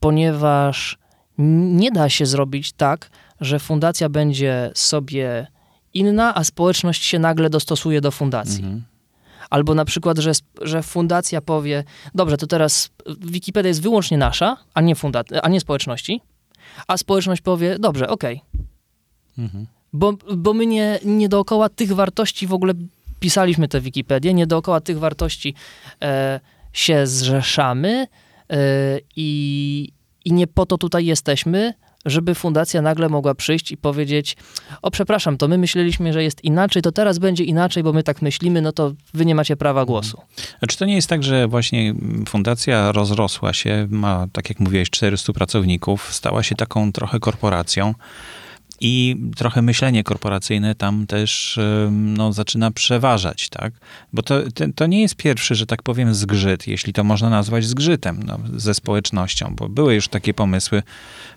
ponieważ 0.00 0.98
nie 1.38 1.90
da 1.90 2.08
się 2.08 2.26
zrobić 2.26 2.72
tak, 2.72 3.10
że 3.40 3.58
fundacja 3.58 4.08
będzie 4.08 4.70
sobie 4.74 5.46
inna, 5.94 6.34
a 6.34 6.44
społeczność 6.44 7.04
się 7.04 7.18
nagle 7.18 7.50
dostosuje 7.50 8.00
do 8.00 8.10
fundacji. 8.10 8.64
Mhm. 8.64 8.84
Albo 9.50 9.74
na 9.74 9.84
przykład, 9.84 10.18
że, 10.18 10.32
że 10.62 10.82
fundacja 10.82 11.40
powie, 11.40 11.84
dobrze, 12.14 12.36
to 12.36 12.46
teraz 12.46 12.90
Wikipedia 13.20 13.68
jest 13.68 13.82
wyłącznie 13.82 14.18
nasza, 14.18 14.56
a 14.74 14.80
nie, 14.80 14.94
funda- 14.94 15.40
a 15.42 15.48
nie 15.48 15.60
społeczności, 15.60 16.20
a 16.88 16.96
społeczność 16.96 17.42
powie, 17.42 17.78
dobrze, 17.78 18.08
okej. 18.08 18.42
Okay. 18.54 19.44
Mhm. 19.44 19.66
Bo, 19.94 20.12
bo 20.36 20.54
my 20.54 20.66
nie, 20.66 20.98
nie 21.04 21.28
dookoła 21.28 21.68
tych 21.68 21.92
wartości 21.92 22.46
w 22.46 22.52
ogóle 22.52 22.74
pisaliśmy 23.20 23.68
tę 23.68 23.80
Wikipedię, 23.80 24.34
nie 24.34 24.46
dookoła 24.46 24.80
tych 24.80 24.98
wartości 24.98 25.54
e, 26.02 26.40
się 26.72 27.06
zrzeszamy 27.06 28.06
e, 28.50 28.56
i, 29.16 29.88
i 30.24 30.32
nie 30.32 30.46
po 30.46 30.66
to 30.66 30.78
tutaj 30.78 31.06
jesteśmy, 31.06 31.74
żeby 32.04 32.34
fundacja 32.34 32.82
nagle 32.82 33.08
mogła 33.08 33.34
przyjść 33.34 33.72
i 33.72 33.76
powiedzieć: 33.76 34.36
O, 34.82 34.90
przepraszam, 34.90 35.36
to 35.36 35.48
my 35.48 35.58
myśleliśmy, 35.58 36.12
że 36.12 36.24
jest 36.24 36.44
inaczej, 36.44 36.82
to 36.82 36.92
teraz 36.92 37.18
będzie 37.18 37.44
inaczej, 37.44 37.82
bo 37.82 37.92
my 37.92 38.02
tak 38.02 38.22
myślimy, 38.22 38.62
no 38.62 38.72
to 38.72 38.92
wy 39.14 39.26
nie 39.26 39.34
macie 39.34 39.56
prawa 39.56 39.84
głosu. 39.84 40.20
A 40.60 40.66
czy 40.66 40.76
to 40.76 40.84
nie 40.84 40.94
jest 40.94 41.08
tak, 41.08 41.22
że 41.22 41.48
właśnie 41.48 41.94
fundacja 42.28 42.92
rozrosła 42.92 43.52
się, 43.52 43.86
ma, 43.90 44.26
tak 44.32 44.48
jak 44.48 44.60
mówiłeś, 44.60 44.90
400 44.90 45.32
pracowników, 45.32 46.14
stała 46.14 46.42
się 46.42 46.54
taką 46.54 46.92
trochę 46.92 47.20
korporacją? 47.20 47.94
I 48.80 49.16
trochę 49.36 49.62
myślenie 49.62 50.04
korporacyjne 50.04 50.74
tam 50.74 51.06
też 51.06 51.58
no, 51.90 52.32
zaczyna 52.32 52.70
przeważać, 52.70 53.48
tak? 53.48 53.72
Bo 54.12 54.22
to, 54.22 54.40
to 54.74 54.86
nie 54.86 55.02
jest 55.02 55.16
pierwszy, 55.16 55.54
że 55.54 55.66
tak 55.66 55.82
powiem, 55.82 56.14
zgrzyt, 56.14 56.66
jeśli 56.66 56.92
to 56.92 57.04
można 57.04 57.30
nazwać 57.30 57.64
zgrzytem 57.64 58.22
no, 58.26 58.38
ze 58.56 58.74
społecznością, 58.74 59.54
bo 59.56 59.68
były 59.68 59.94
już 59.94 60.08
takie 60.08 60.34
pomysły, 60.34 60.82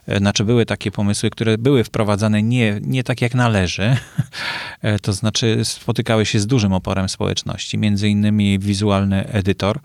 e, 0.07 0.17
znaczy 0.17 0.43
były 0.43 0.65
takie 0.65 0.91
pomysły, 0.91 1.29
które 1.29 1.57
były 1.57 1.83
wprowadzane 1.83 2.43
nie, 2.43 2.79
nie 2.81 3.03
tak 3.03 3.21
jak 3.21 3.35
należy, 3.35 3.97
e, 4.81 4.99
to 4.99 5.13
znaczy 5.13 5.59
spotykały 5.63 6.25
się 6.25 6.39
z 6.39 6.47
dużym 6.47 6.73
oporem 6.73 7.09
społeczności, 7.09 7.77
między 7.77 8.09
innymi 8.09 8.59
wizualny 8.59 9.27
edytor, 9.27 9.79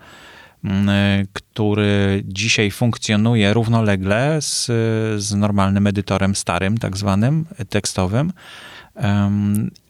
który 1.33 2.23
dzisiaj 2.25 2.71
funkcjonuje 2.71 3.53
równolegle 3.53 4.41
z, 4.41 4.65
z 5.23 5.33
normalnym 5.33 5.87
edytorem 5.87 6.35
starym, 6.35 6.77
tak 6.77 6.97
zwanym, 6.97 7.45
tekstowym. 7.69 8.33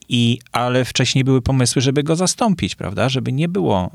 I, 0.09 0.39
ale 0.51 0.85
wcześniej 0.85 1.23
były 1.23 1.41
pomysły, 1.41 1.81
żeby 1.81 2.03
go 2.03 2.15
zastąpić, 2.15 2.75
prawda? 2.75 3.09
Żeby 3.09 3.33
nie 3.33 3.49
było 3.49 3.91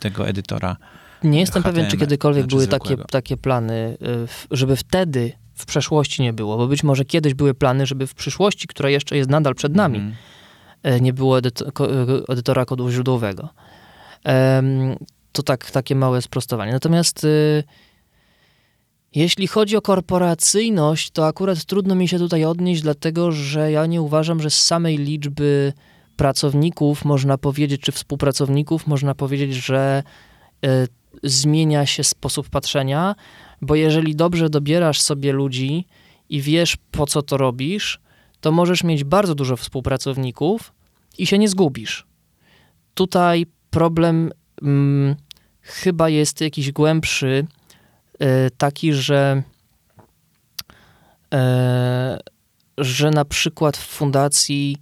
tego 0.00 0.28
edytora. 0.28 0.76
Nie 1.22 1.40
jestem 1.40 1.62
HTML, 1.62 1.74
pewien, 1.74 1.90
czy 1.90 1.96
kiedykolwiek 1.96 2.42
znaczy 2.42 2.56
były 2.56 2.66
takie, 2.66 2.96
takie 2.96 3.36
plany, 3.36 3.96
y, 4.50 4.56
żeby 4.56 4.76
wtedy 4.76 5.32
w 5.54 5.66
przeszłości 5.66 6.22
nie 6.22 6.32
było, 6.32 6.56
bo 6.56 6.66
być 6.66 6.84
może 6.84 7.04
kiedyś 7.04 7.34
były 7.34 7.54
plany, 7.54 7.86
żeby 7.86 8.06
w 8.06 8.14
przyszłości, 8.14 8.68
która 8.68 8.90
jeszcze 8.90 9.16
jest 9.16 9.30
nadal 9.30 9.54
przed 9.54 9.74
nami, 9.74 9.98
mm. 9.98 11.02
nie 11.02 11.12
było 11.12 11.38
edytora 12.28 12.64
kodu 12.64 12.90
źródłowego 12.90 13.48
to 15.32 15.42
tak, 15.42 15.70
takie 15.70 15.94
małe 15.94 16.22
sprostowanie. 16.22 16.72
Natomiast 16.72 17.24
y, 17.24 17.64
jeśli 19.14 19.46
chodzi 19.46 19.76
o 19.76 19.82
korporacyjność, 19.82 21.10
to 21.10 21.26
akurat 21.26 21.64
trudno 21.64 21.94
mi 21.94 22.08
się 22.08 22.18
tutaj 22.18 22.44
odnieść, 22.44 22.82
dlatego 22.82 23.32
że 23.32 23.72
ja 23.72 23.86
nie 23.86 24.02
uważam, 24.02 24.40
że 24.40 24.50
z 24.50 24.62
samej 24.62 24.98
liczby 24.98 25.72
pracowników 26.16 27.04
można 27.04 27.38
powiedzieć, 27.38 27.80
czy 27.80 27.92
współpracowników, 27.92 28.86
można 28.86 29.14
powiedzieć, 29.14 29.54
że 29.54 30.02
y, 30.66 30.68
zmienia 31.22 31.86
się 31.86 32.04
sposób 32.04 32.48
patrzenia, 32.48 33.14
bo 33.62 33.74
jeżeli 33.74 34.16
dobrze 34.16 34.50
dobierasz 34.50 35.00
sobie 35.00 35.32
ludzi 35.32 35.86
i 36.28 36.40
wiesz, 36.40 36.76
po 36.90 37.06
co 37.06 37.22
to 37.22 37.36
robisz, 37.36 38.00
to 38.40 38.52
możesz 38.52 38.84
mieć 38.84 39.04
bardzo 39.04 39.34
dużo 39.34 39.56
współpracowników 39.56 40.72
i 41.18 41.26
się 41.26 41.38
nie 41.38 41.48
zgubisz. 41.48 42.06
Tutaj 42.94 43.46
problem 43.70 44.30
mm, 44.62 45.16
chyba 45.60 46.08
jest 46.08 46.40
jakiś 46.40 46.72
głębszy, 46.72 47.46
e, 48.18 48.50
taki, 48.50 48.92
że 48.92 49.42
e, 51.34 52.18
że 52.78 53.10
na 53.10 53.24
przykład 53.24 53.76
w 53.76 53.86
fundacji 53.86 54.76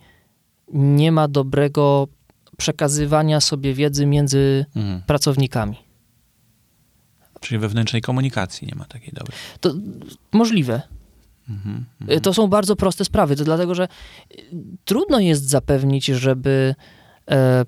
nie 0.73 1.13
ma 1.13 1.29
dobrego 1.29 2.09
przekazywania 2.57 3.41
sobie 3.41 3.75
wiedzy 3.75 4.07
między 4.07 4.67
mhm. 4.77 5.03
pracownikami. 5.07 5.77
Czyli 7.41 7.59
wewnętrznej 7.59 8.03
komunikacji 8.03 8.69
nie 8.69 8.75
ma 8.75 8.85
takiej 8.85 9.13
dobrej. 9.13 9.39
To 9.61 9.75
możliwe. 10.33 10.83
Mhm, 11.49 11.85
mhm. 12.01 12.21
To 12.21 12.35
są 12.35 12.47
bardzo 12.47 12.77
proste 12.77 13.05
sprawy, 13.05 13.37
to 13.37 13.45
dlatego, 13.45 13.75
że 13.75 13.89
trudno 14.85 15.21
jest 15.21 15.49
zapewnić, 15.49 16.07
żeby 16.07 16.75
E, 16.75 16.96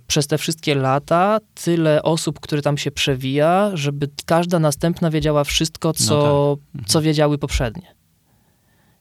przez 0.06 0.26
te 0.26 0.38
wszystkie 0.38 0.74
lata 0.74 1.38
tyle 1.64 2.02
osób, 2.02 2.40
które 2.40 2.62
tam 2.62 2.78
się 2.78 2.90
przewija, 2.90 3.70
żeby 3.74 4.08
każda 4.26 4.58
następna 4.58 5.10
wiedziała 5.10 5.44
wszystko, 5.44 5.92
co, 5.92 6.16
no 6.16 6.56
tak. 6.56 6.66
mhm. 6.74 6.88
co 6.88 7.02
wiedziały 7.02 7.38
poprzednie. 7.38 7.94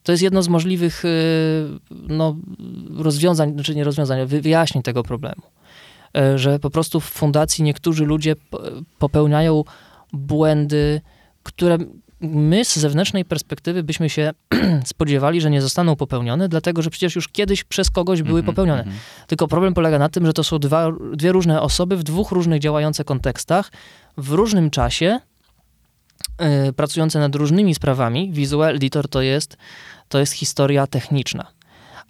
To 0.04 0.12
jest 0.12 0.24
jedno 0.24 0.44
z 0.44 0.48
możliwych 0.48 1.06
e, 1.06 1.10
no, 1.92 2.36
rozwiązań, 2.98 3.50
czy 3.50 3.54
znaczy 3.54 3.76
nie 3.76 3.84
rozwiązań, 3.84 4.26
wyjaśnień 4.26 4.84
tego 4.84 5.04
problemu. 5.04 5.42
E, 6.18 6.38
że 6.38 6.60
po 6.60 6.70
prostu 6.70 7.00
w 7.00 7.06
fundacji 7.06 7.64
niektórzy 7.64 8.06
ludzie 8.06 8.36
popełniają 9.00 9.64
błędy, 10.14 11.02
które 11.44 11.78
my 12.22 12.66
z 12.66 12.76
zewnętrznej 12.76 13.26
perspektywy 13.26 13.84
byśmy 13.84 14.10
się 14.10 14.32
spodziewali, 14.86 15.42
że 15.42 15.50
nie 15.50 15.62
zostaną 15.62 15.96
popełnione, 15.96 16.50
dlatego 16.50 16.82
że 16.82 16.90
przecież 16.90 17.16
już 17.16 17.28
kiedyś 17.28 17.64
przez 17.64 17.90
kogoś 17.90 18.22
były 18.22 18.42
-hmm, 18.42 18.46
popełnione. 18.46 18.84
-hmm. 18.84 19.28
Tylko 19.28 19.48
problem 19.48 19.74
polega 19.74 20.00
na 20.00 20.10
tym, 20.10 20.26
że 20.26 20.34
to 20.34 20.44
są 20.44 20.60
dwa, 20.60 20.92
dwie 21.14 21.32
różne 21.32 21.62
osoby 21.62 21.98
w 21.98 22.04
dwóch 22.04 22.32
różnych 22.32 22.62
działających 22.62 23.06
kontekstach, 23.06 23.72
w 24.18 24.32
różnym 24.32 24.70
czasie, 24.70 25.20
yy, 26.40 26.74
pracujące 26.74 27.20
nad 27.20 27.36
różnymi 27.36 27.76
sprawami. 27.76 28.32
Visual 28.32 28.76
Editor 28.76 29.10
to 29.10 29.22
jest, 29.22 29.58
to 30.10 30.20
jest 30.20 30.34
historia 30.34 30.88
techniczna, 30.88 31.48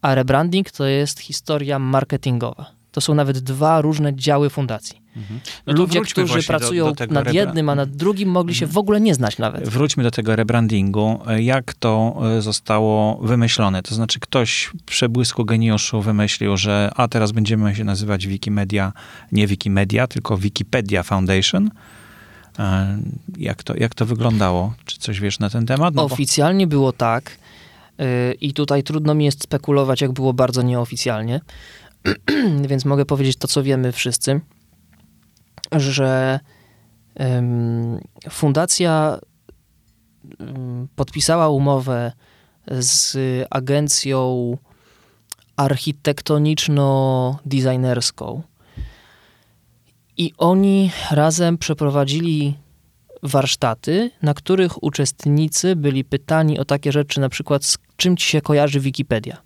a 0.02 0.16
rebranding 0.16 0.72
to 0.72 0.86
jest 0.86 1.20
historia 1.20 1.80
marketingowa. 1.80 2.77
To 2.98 3.02
są 3.02 3.16
nawet 3.16 3.40
dwa 3.40 3.82
różne 3.82 4.16
działy 4.16 4.50
fundacji. 4.50 5.02
Mhm. 5.16 5.40
No 5.68 5.74
Ludzie, 5.74 6.02
którzy 6.02 6.44
pracują 6.44 6.94
do, 6.94 7.08
do 7.08 7.14
nad 7.14 7.34
jednym, 7.34 7.70
a 7.70 7.76
nad 7.76 7.90
drugim, 7.90 8.30
mogli 8.30 8.56
się 8.56 8.66
mhm. 8.66 8.74
w 8.74 8.78
ogóle 8.78 9.02
nie 9.02 9.16
znać 9.16 9.38
nawet. 9.38 9.70
Wróćmy 9.70 10.04
do 10.04 10.12
tego 10.12 10.36
rebrandingu. 10.36 11.20
Jak 11.40 11.74
to 11.74 12.22
e, 12.38 12.42
zostało 12.42 13.18
wymyślone? 13.18 13.84
To 13.84 13.96
znaczy, 13.96 14.20
ktoś 14.20 14.64
w 14.64 14.84
przebłysku 14.84 15.46
geniuszu 15.46 16.02
wymyślił, 16.02 16.58
że 16.58 16.92
a 16.96 17.08
teraz 17.08 17.32
będziemy 17.32 17.76
się 17.76 17.84
nazywać 17.84 18.28
Wikimedia, 18.28 18.94
nie 19.32 19.48
Wikimedia, 19.48 20.08
tylko 20.08 20.38
Wikipedia 20.38 21.04
Foundation. 21.04 21.70
E, 22.60 22.98
jak 23.38 23.64
to, 23.64 23.76
jak 23.76 23.96
to 23.96 24.06
wyglądało? 24.06 24.74
Czy 24.86 25.00
coś 25.00 25.20
wiesz 25.20 25.40
na 25.40 25.50
ten 25.50 25.66
temat? 25.66 25.94
No 25.96 26.04
Oficjalnie 26.04 26.68
bo... 26.68 26.72
było 26.72 26.92
tak. 26.92 27.38
E, 28.00 28.34
I 28.34 28.54
tutaj 28.54 28.84
trudno 28.84 29.14
mi 29.14 29.26
jest 29.26 29.44
spekulować, 29.44 30.02
jak 30.02 30.12
było 30.12 30.34
bardzo 30.34 30.62
nieoficjalnie. 30.62 31.42
Więc 32.70 32.86
mogę 32.86 33.06
powiedzieć 33.06 33.38
to, 33.38 33.48
co 33.48 33.64
wiemy 33.64 33.92
wszyscy 33.92 34.42
że 35.72 36.40
fundacja 38.30 39.20
podpisała 40.96 41.50
umowę 41.50 42.12
z 42.68 43.18
agencją 43.50 44.58
architektoniczno-designerską 45.58 48.42
i 50.18 50.34
oni 50.38 50.92
razem 51.12 51.58
przeprowadzili 51.58 52.58
warsztaty, 53.24 54.12
na 54.22 54.34
których 54.34 54.84
uczestnicy 54.84 55.76
byli 55.76 56.04
pytani 56.04 56.60
o 56.60 56.66
takie 56.66 56.92
rzeczy, 56.92 57.20
na 57.20 57.30
przykład 57.30 57.66
z 57.66 57.78
czym 57.96 58.18
ci 58.18 58.28
się 58.28 58.42
kojarzy 58.42 58.80
Wikipedia. 58.80 59.38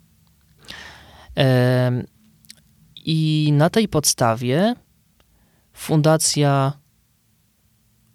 I 3.04 3.50
na 3.52 3.70
tej 3.70 3.88
podstawie 3.88 4.74
fundacja 5.72 6.72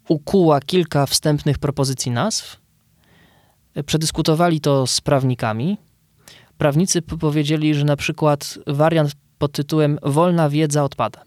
ukuła 0.07 0.59
kilka 0.59 1.05
wstępnych 1.05 1.57
propozycji 1.57 2.11
nazw. 2.11 2.57
Przedyskutowali 3.85 4.61
to 4.61 4.87
z 4.87 5.01
prawnikami. 5.01 5.77
Prawnicy 6.57 7.01
powiedzieli, 7.01 7.75
że 7.75 7.85
na 7.85 7.95
przykład 7.95 8.59
wariant 8.67 9.11
pod 9.37 9.51
tytułem 9.51 9.99
Wolna 10.03 10.49
wiedza 10.49 10.83
odpada. 10.83 11.23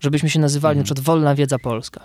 Żebyśmy 0.00 0.30
się 0.30 0.40
nazywali 0.40 0.72
mhm. 0.72 0.78
na 0.78 0.84
przykład 0.84 1.04
Wolna 1.04 1.34
wiedza 1.34 1.58
polska. 1.58 2.04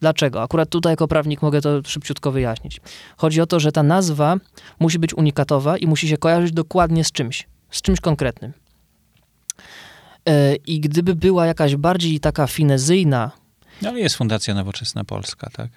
Dlaczego? 0.00 0.42
Akurat 0.42 0.68
tutaj 0.68 0.92
jako 0.92 1.08
prawnik 1.08 1.42
mogę 1.42 1.60
to 1.60 1.82
szybciutko 1.86 2.32
wyjaśnić. 2.32 2.80
Chodzi 3.16 3.40
o 3.40 3.46
to, 3.46 3.60
że 3.60 3.72
ta 3.72 3.82
nazwa 3.82 4.36
musi 4.80 4.98
być 4.98 5.14
unikatowa 5.14 5.78
i 5.78 5.86
musi 5.86 6.08
się 6.08 6.16
kojarzyć 6.16 6.52
dokładnie 6.52 7.04
z 7.04 7.12
czymś, 7.12 7.48
z 7.70 7.82
czymś 7.82 8.00
konkretnym. 8.00 8.52
E, 10.28 10.54
I 10.56 10.80
gdyby 10.80 11.14
była 11.14 11.46
jakaś 11.46 11.76
bardziej 11.76 12.20
taka 12.20 12.46
finezyjna. 12.46 13.30
No, 13.82 13.88
ale 13.88 14.00
jest 14.00 14.16
Fundacja 14.16 14.54
Nowoczesna 14.54 15.04
Polska, 15.04 15.50
tak? 15.50 15.70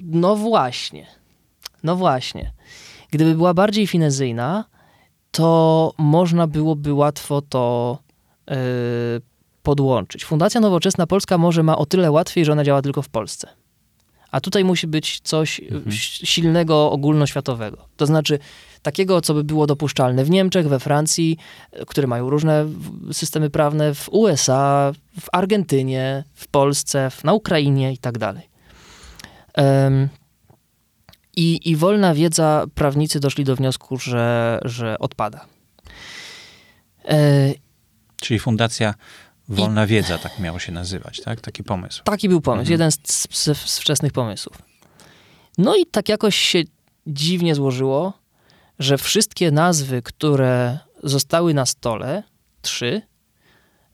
No 0.00 0.36
właśnie. 0.36 1.06
No 1.82 1.96
właśnie. 1.96 2.52
Gdyby 3.10 3.34
była 3.34 3.54
bardziej 3.54 3.86
finezyjna, 3.86 4.64
to 5.30 5.92
można 5.98 6.46
byłoby 6.46 6.94
łatwo 6.94 7.42
to 7.42 7.98
yy, 8.50 8.56
podłączyć. 9.62 10.24
Fundacja 10.24 10.60
Nowoczesna 10.60 11.06
Polska 11.06 11.38
może 11.38 11.62
ma 11.62 11.78
o 11.78 11.86
tyle 11.86 12.10
łatwiej, 12.10 12.44
że 12.44 12.52
ona 12.52 12.64
działa 12.64 12.82
tylko 12.82 13.02
w 13.02 13.08
Polsce. 13.08 13.48
A 14.30 14.40
tutaj 14.40 14.64
musi 14.64 14.86
być 14.86 15.20
coś 15.20 15.60
mhm. 15.60 15.92
silnego, 15.92 16.90
ogólnoświatowego. 16.90 17.88
To 17.96 18.06
znaczy 18.06 18.38
takiego, 18.88 19.20
co 19.20 19.34
by 19.34 19.44
było 19.44 19.66
dopuszczalne 19.66 20.24
w 20.24 20.30
Niemczech, 20.30 20.68
we 20.68 20.80
Francji, 20.80 21.38
które 21.86 22.06
mają 22.06 22.30
różne 22.30 22.66
systemy 23.12 23.50
prawne, 23.50 23.94
w 23.94 24.08
USA, 24.08 24.92
w 25.20 25.26
Argentynie, 25.32 26.24
w 26.34 26.48
Polsce, 26.48 27.10
na 27.24 27.32
Ukrainie 27.32 27.92
i 27.92 27.98
tak 27.98 28.18
dalej. 28.18 28.48
I, 31.36 31.70
I 31.70 31.76
wolna 31.76 32.14
wiedza, 32.14 32.64
prawnicy 32.74 33.20
doszli 33.20 33.44
do 33.44 33.56
wniosku, 33.56 33.98
że, 33.98 34.58
że 34.64 34.98
odpada. 34.98 35.46
E, 37.04 37.54
Czyli 38.16 38.40
fundacja 38.40 38.94
Wolna 39.48 39.84
I... 39.84 39.86
Wiedza, 39.86 40.18
tak 40.18 40.38
miało 40.38 40.58
się 40.58 40.72
nazywać, 40.72 41.20
tak? 41.20 41.40
Taki 41.40 41.64
pomysł. 41.64 42.02
Taki 42.04 42.28
był 42.28 42.40
pomysł, 42.40 42.72
mhm. 42.72 42.72
jeden 42.72 42.92
z, 42.92 42.98
z, 43.30 43.70
z 43.70 43.78
wczesnych 43.78 44.12
pomysłów. 44.12 44.62
No 45.58 45.76
i 45.76 45.86
tak 45.86 46.08
jakoś 46.08 46.36
się 46.36 46.62
dziwnie 47.06 47.54
złożyło, 47.54 48.12
że 48.78 48.98
wszystkie 48.98 49.50
nazwy, 49.50 50.02
które 50.02 50.78
zostały 51.02 51.54
na 51.54 51.66
stole, 51.66 52.22
trzy, 52.62 53.02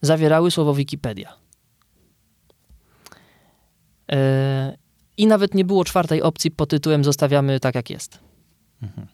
zawierały 0.03 0.51
słowo 0.51 0.75
Wikipedia. 0.75 1.33
E, 4.13 4.77
I 5.17 5.27
nawet 5.27 5.55
nie 5.55 5.65
było 5.65 5.85
czwartej 5.85 6.23
opcji 6.23 6.51
pod 6.51 6.69
tytułem 6.69 7.05
zostawiamy 7.05 7.61
tak 7.61 7.75
jak 7.75 7.91
jest. 7.91 8.19
Mhm. 8.83 9.07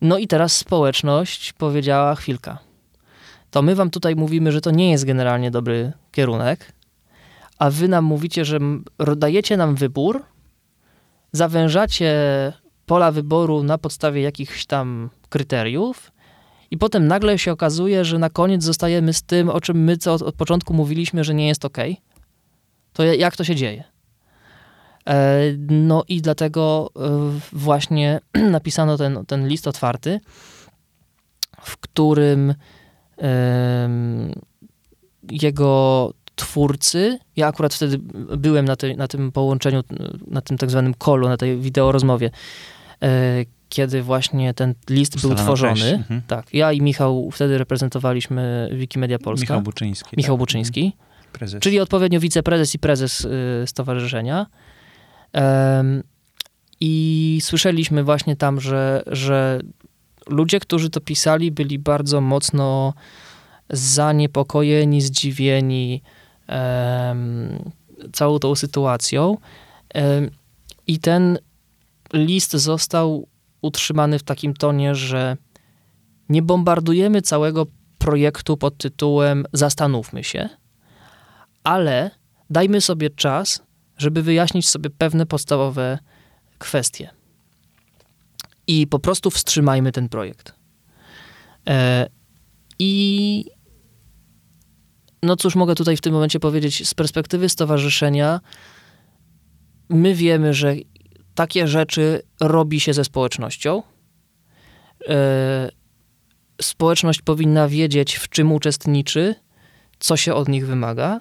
No 0.00 0.18
i 0.18 0.26
teraz 0.26 0.56
społeczność 0.56 1.52
powiedziała 1.52 2.14
chwilka. 2.14 2.58
To 3.50 3.62
my 3.62 3.74
wam 3.74 3.90
tutaj 3.90 4.16
mówimy, 4.16 4.52
że 4.52 4.60
to 4.60 4.70
nie 4.70 4.90
jest 4.90 5.04
generalnie 5.04 5.50
dobry 5.50 5.92
kierunek, 6.12 6.72
a 7.58 7.70
wy 7.70 7.88
nam 7.88 8.04
mówicie, 8.04 8.44
że 8.44 8.58
dajecie 9.16 9.56
nam 9.56 9.74
wybór, 9.74 10.24
zawężacie 11.32 12.12
pola 12.86 13.12
wyboru 13.12 13.62
na 13.62 13.78
podstawie 13.78 14.22
jakichś 14.22 14.66
tam 14.66 15.10
kryteriów 15.28 16.12
i 16.70 16.78
potem 16.78 17.06
nagle 17.06 17.38
się 17.38 17.52
okazuje, 17.52 18.04
że 18.04 18.18
na 18.18 18.30
koniec 18.30 18.62
zostajemy 18.62 19.12
z 19.12 19.22
tym, 19.22 19.48
o 19.48 19.60
czym 19.60 19.84
my 19.84 19.96
co 19.96 20.14
od, 20.14 20.22
od 20.22 20.34
początku 20.34 20.74
mówiliśmy, 20.74 21.24
że 21.24 21.34
nie 21.34 21.48
jest 21.48 21.64
ok. 21.64 21.78
To 22.92 23.04
jak 23.04 23.36
to 23.36 23.44
się 23.44 23.54
dzieje? 23.54 23.84
E, 25.08 25.40
no 25.68 26.04
i 26.08 26.22
dlatego 26.22 26.90
e, 26.96 27.00
właśnie 27.52 28.20
napisano 28.50 28.96
ten, 28.96 29.26
ten 29.26 29.48
list 29.48 29.68
otwarty, 29.68 30.20
w 31.60 31.76
którym 31.76 32.54
jego 35.30 36.12
twórcy, 36.36 37.18
ja 37.36 37.46
akurat 37.48 37.74
wtedy 37.74 37.98
byłem 38.36 38.64
na, 38.64 38.76
tej, 38.76 38.96
na 38.96 39.08
tym 39.08 39.32
połączeniu, 39.32 39.82
na 40.26 40.40
tym 40.40 40.58
tak 40.58 40.70
zwanym 40.70 40.94
kolu, 40.94 41.28
na 41.28 41.36
tej 41.36 41.60
wideorozmowie, 41.60 42.26
e, 42.26 42.30
kiedy 43.68 44.02
właśnie 44.02 44.54
ten 44.54 44.74
list 44.90 45.20
był 45.20 45.34
tworzony. 45.34 45.94
Mhm. 45.94 46.22
Tak, 46.26 46.54
ja 46.54 46.72
i 46.72 46.80
Michał 46.80 47.30
wtedy 47.30 47.58
reprezentowaliśmy 47.58 48.70
Wikimedia 48.72 49.18
Polska. 49.18 49.42
Michał 49.42 49.62
Buczyński. 49.62 50.16
Michał 50.16 50.36
tak. 50.36 50.38
Buczyński. 50.38 50.84
Mhm. 50.84 51.06
Prezes. 51.32 51.62
Czyli 51.62 51.80
odpowiednio 51.80 52.20
wiceprezes 52.20 52.74
i 52.74 52.78
prezes 52.78 53.20
y, 53.20 53.64
stowarzyszenia. 53.66 54.46
I 56.80 57.38
słyszeliśmy 57.42 58.04
właśnie 58.04 58.36
tam, 58.36 58.60
że, 58.60 59.02
że 59.06 59.60
ludzie, 60.26 60.60
którzy 60.60 60.90
to 60.90 61.00
pisali, 61.00 61.52
byli 61.52 61.78
bardzo 61.78 62.20
mocno 62.20 62.94
zaniepokojeni, 63.70 65.00
zdziwieni 65.00 66.02
całą 68.12 68.38
tą 68.38 68.54
sytuacją. 68.54 69.36
I 70.86 70.98
ten 70.98 71.38
list 72.12 72.52
został 72.52 73.28
utrzymany 73.62 74.18
w 74.18 74.22
takim 74.22 74.54
tonie, 74.54 74.94
że 74.94 75.36
nie 76.28 76.42
bombardujemy 76.42 77.22
całego 77.22 77.66
projektu 77.98 78.56
pod 78.56 78.78
tytułem 78.78 79.44
Zastanówmy 79.52 80.24
się, 80.24 80.48
ale 81.64 82.10
dajmy 82.50 82.80
sobie 82.80 83.10
czas, 83.10 83.62
żeby 83.98 84.22
wyjaśnić 84.22 84.68
sobie 84.68 84.90
pewne 84.90 85.26
podstawowe 85.26 85.98
kwestie. 86.58 87.10
I 88.66 88.86
po 88.86 88.98
prostu 88.98 89.30
wstrzymajmy 89.30 89.92
ten 89.92 90.08
projekt. 90.08 90.54
E, 91.68 92.08
I 92.78 93.44
no 95.22 95.36
cóż 95.36 95.54
mogę 95.54 95.74
tutaj 95.74 95.96
w 95.96 96.00
tym 96.00 96.12
momencie 96.12 96.40
powiedzieć, 96.40 96.88
z 96.88 96.94
perspektywy 96.94 97.48
stowarzyszenia, 97.48 98.40
my 99.88 100.14
wiemy, 100.14 100.54
że 100.54 100.74
takie 101.36 101.68
rzeczy 101.68 102.22
robi 102.40 102.80
się 102.80 102.92
ze 102.92 103.04
społecznością. 103.04 103.82
E, 105.08 105.68
społeczność 106.62 107.22
powinna 107.22 107.68
wiedzieć, 107.68 108.14
w 108.16 108.28
czym 108.28 108.52
uczestniczy, 108.52 109.34
co 109.98 110.16
się 110.16 110.34
od 110.34 110.48
nich 110.48 110.66
wymaga, 110.66 111.20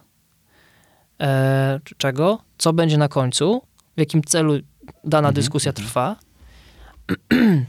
e, 1.22 1.80
czego, 1.98 2.42
co 2.58 2.74
będzie 2.74 2.98
na 2.98 3.08
końcu, 3.08 3.62
w 3.98 4.00
jakim 4.00 4.24
celu 4.24 4.54
dana 5.04 5.28
mhm, 5.28 5.34
dyskusja 5.34 5.70
mhm. 5.70 5.88
trwa. 5.88 6.16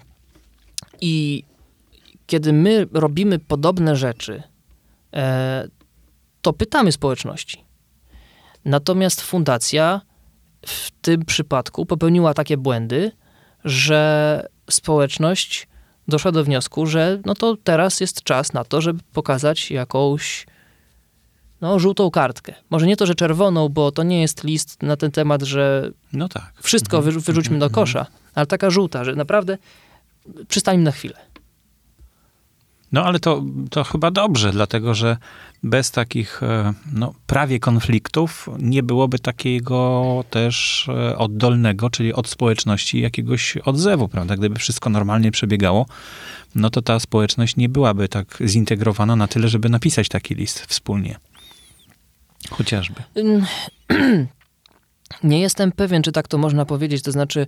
I 1.00 1.44
kiedy 2.26 2.52
my 2.52 2.86
robimy 2.92 3.38
podobne 3.38 3.96
rzeczy, 3.96 4.42
e, 5.14 5.68
to 6.42 6.52
pytamy 6.52 6.92
społeczności. 6.92 7.64
Natomiast 8.64 9.20
fundacja 9.20 10.00
w 10.66 10.90
tym 10.90 11.24
przypadku 11.24 11.86
popełniła 11.86 12.34
takie 12.34 12.56
błędy, 12.56 13.12
że 13.64 14.46
społeczność 14.70 15.68
doszła 16.08 16.32
do 16.32 16.44
wniosku, 16.44 16.86
że 16.86 17.20
no 17.24 17.34
to 17.34 17.56
teraz 17.64 18.00
jest 18.00 18.22
czas 18.22 18.52
na 18.52 18.64
to, 18.64 18.80
żeby 18.80 19.00
pokazać 19.12 19.70
jakąś 19.70 20.46
no, 21.60 21.78
żółtą 21.78 22.10
kartkę. 22.10 22.54
Może 22.70 22.86
nie 22.86 22.96
to, 22.96 23.06
że 23.06 23.14
czerwoną, 23.14 23.68
bo 23.68 23.92
to 23.92 24.02
nie 24.02 24.20
jest 24.20 24.44
list 24.44 24.82
na 24.82 24.96
ten 24.96 25.10
temat, 25.10 25.42
że 25.42 25.90
no 26.12 26.28
tak. 26.28 26.52
wszystko 26.62 26.96
mhm. 26.96 27.20
wyrzućmy 27.20 27.58
do 27.58 27.66
mhm. 27.66 27.72
kosza, 27.72 28.06
ale 28.34 28.46
taka 28.46 28.70
żółta, 28.70 29.04
że 29.04 29.14
naprawdę 29.14 29.58
przystańmy 30.48 30.84
na 30.84 30.92
chwilę. 30.92 31.16
No 32.92 33.04
ale 33.04 33.20
to, 33.20 33.42
to 33.70 33.84
chyba 33.84 34.10
dobrze, 34.10 34.52
dlatego 34.52 34.94
że 34.94 35.16
bez 35.62 35.90
takich 35.90 36.42
e, 36.42 36.72
no, 36.92 37.14
prawie 37.26 37.60
konfliktów 37.60 38.48
nie 38.58 38.82
byłoby 38.82 39.18
takiego 39.18 40.24
też 40.30 40.86
e, 40.88 41.18
oddolnego, 41.18 41.90
czyli 41.90 42.12
od 42.12 42.28
społeczności 42.28 43.00
jakiegoś 43.00 43.56
odzewu, 43.56 44.08
prawda? 44.08 44.36
Gdyby 44.36 44.58
wszystko 44.58 44.90
normalnie 44.90 45.30
przebiegało, 45.30 45.86
no 46.54 46.70
to 46.70 46.82
ta 46.82 47.00
społeczność 47.00 47.56
nie 47.56 47.68
byłaby 47.68 48.08
tak 48.08 48.38
zintegrowana 48.46 49.16
na 49.16 49.28
tyle, 49.28 49.48
żeby 49.48 49.68
napisać 49.68 50.08
taki 50.08 50.34
list 50.34 50.60
wspólnie. 50.60 51.16
Chociażby. 52.50 53.02
Nie 55.22 55.40
jestem 55.40 55.72
pewien, 55.72 56.02
czy 56.02 56.12
tak 56.12 56.28
to 56.28 56.38
można 56.38 56.64
powiedzieć, 56.64 57.02
to 57.02 57.12
znaczy... 57.12 57.46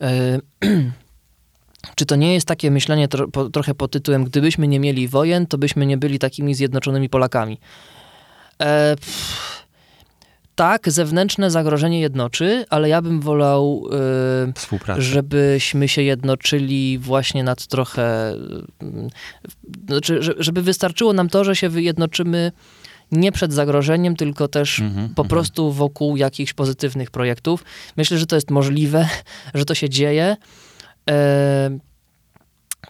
Yy, 0.00 0.92
Czy 1.94 2.06
to 2.06 2.16
nie 2.16 2.34
jest 2.34 2.46
takie 2.48 2.70
myślenie 2.70 3.08
tro, 3.08 3.28
po, 3.28 3.50
trochę 3.50 3.74
pod 3.74 3.90
tytułem, 3.90 4.24
gdybyśmy 4.24 4.68
nie 4.68 4.80
mieli 4.80 5.08
wojen, 5.08 5.46
to 5.46 5.58
byśmy 5.58 5.86
nie 5.86 5.96
byli 5.96 6.18
takimi 6.18 6.54
zjednoczonymi 6.54 7.08
Polakami? 7.08 7.58
E, 8.58 8.96
pff, 8.96 9.66
tak, 10.54 10.90
zewnętrzne 10.90 11.50
zagrożenie 11.50 12.00
jednoczy, 12.00 12.64
ale 12.70 12.88
ja 12.88 13.02
bym 13.02 13.20
wolał, 13.20 13.84
Współpraca. 14.54 15.00
żebyśmy 15.00 15.88
się 15.88 16.02
jednoczyli 16.02 16.98
właśnie 16.98 17.44
nad 17.44 17.66
trochę. 17.66 18.34
Yy, 18.82 19.08
znaczy, 19.88 20.22
że- 20.22 20.34
żeby 20.38 20.62
wystarczyło 20.62 21.12
nam 21.12 21.28
to, 21.28 21.44
że 21.44 21.56
się 21.56 21.68
wyjednoczymy 21.68 22.52
nie 23.12 23.32
przed 23.32 23.52
zagrożeniem, 23.52 24.16
tylko 24.16 24.48
też 24.48 24.80
Mhm, 24.80 25.08
po 25.08 25.22
mhm. 25.22 25.28
prostu 25.28 25.72
wokół 25.72 26.16
jakichś 26.16 26.52
pozytywnych 26.52 27.10
projektów. 27.10 27.64
Myślę, 27.96 28.18
że 28.18 28.26
to 28.26 28.36
jest 28.36 28.50
możliwe, 28.50 29.08
że 29.54 29.64
to 29.64 29.74
się 29.74 29.88
dzieje. 29.88 30.36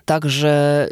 Także 0.04 0.88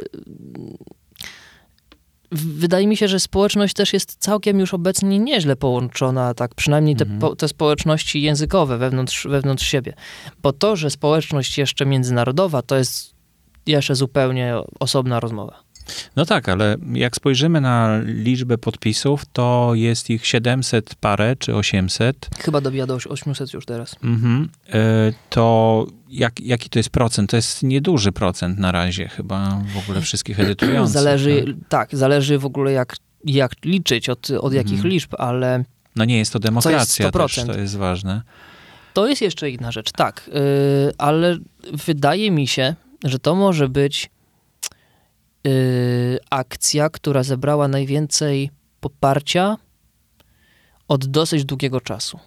wydaje 2.33 2.87
mi 2.87 2.97
się, 2.97 3.09
że 3.09 3.21
społeczność 3.21 3.75
też 3.75 3.93
jest 3.93 4.17
całkiem 4.19 4.61
już 4.61 4.75
obecnie 4.75 5.19
nieźle 5.19 5.57
połączona, 5.57 6.35
tak 6.35 6.55
przynajmniej 6.55 6.97
te, 6.97 7.03
Mhm. 7.05 7.21
po, 7.21 7.37
te 7.37 7.49
społeczności 7.49 8.23
językowe 8.23 8.79
wewnątrz, 8.79 9.27
wewnątrz 9.27 9.67
siebie. 9.67 9.95
Bo 10.43 10.53
to, 10.53 10.77
że 10.77 10.91
społeczność 10.91 11.59
jeszcze 11.59 11.87
międzynarodowa, 11.87 12.63
to 12.63 12.77
jest 12.77 13.15
jeszcze 13.67 13.95
zupełnie 13.95 14.55
osobna 14.81 15.21
rozmowa. 15.21 15.65
No 16.17 16.27
tak, 16.27 16.49
ale 16.49 16.77
jak 16.93 17.17
spojrzymy 17.17 17.61
na 17.61 18.01
liczbę 18.05 18.59
podpisów, 18.59 19.23
to 19.33 19.71
jest 19.75 20.11
ich 20.11 20.27
700 20.27 20.95
parę 20.95 21.37
czy 21.39 21.55
800. 21.55 22.29
Chyba 22.39 22.61
dobija 22.61 22.87
do 22.87 22.95
800 23.09 23.53
już 23.53 23.67
teraz. 23.67 23.97
Mhm. 24.05 24.49
E, 24.69 25.13
To 25.31 25.87
jak, 26.15 26.41
jaki 26.41 26.69
to 26.71 26.79
jest 26.79 26.91
procent? 26.91 27.31
To 27.31 27.37
jest 27.37 27.63
nieduży 27.63 28.13
procent 28.13 28.59
na 28.59 28.73
razie 28.73 29.09
chyba 29.09 29.63
w 29.75 29.79
ogóle 29.79 30.01
wszystkich 30.01 30.41
edytujących. 30.41 30.95
Zależy, 30.95 31.45
tak? 31.45 31.69
tak, 31.69 31.99
zależy 31.99 32.39
w 32.39 32.45
ogóle 32.47 32.73
jak, 32.73 32.97
jak 33.25 33.53
liczyć, 33.65 34.09
od, 34.09 34.31
od 34.31 34.53
jakich 34.53 34.73
Mhm. 34.73 34.91
liczb, 34.91 35.15
ale 35.19 35.65
No 35.97 36.05
nie 36.05 36.19
jest 36.19 36.33
to 36.33 36.39
demokracja 36.39 37.11
też, 37.11 37.39
100%. 37.39 37.47
to 37.47 37.59
jest 37.59 37.77
ważne. 37.77 38.23
to 38.93 39.07
jest 39.09 39.23
jeszcze 39.23 39.51
inna 39.51 39.73
rzecz, 39.73 39.93
tak. 39.93 40.31
Yy, 40.35 40.93
ale 40.99 41.39
wydaje 41.73 42.31
mi 42.31 42.47
się, 42.47 42.75
że 43.05 43.19
to 43.19 43.35
może 43.35 43.69
być 43.69 44.11
yy, 45.45 46.19
akcja, 46.31 46.89
która 46.91 47.23
zebrała 47.23 47.69
najwięcej 47.69 48.51
poparcia 48.81 49.57
od 50.89 51.07
dosyć 51.07 51.45
długiego 51.45 51.81
czasu. 51.81 52.19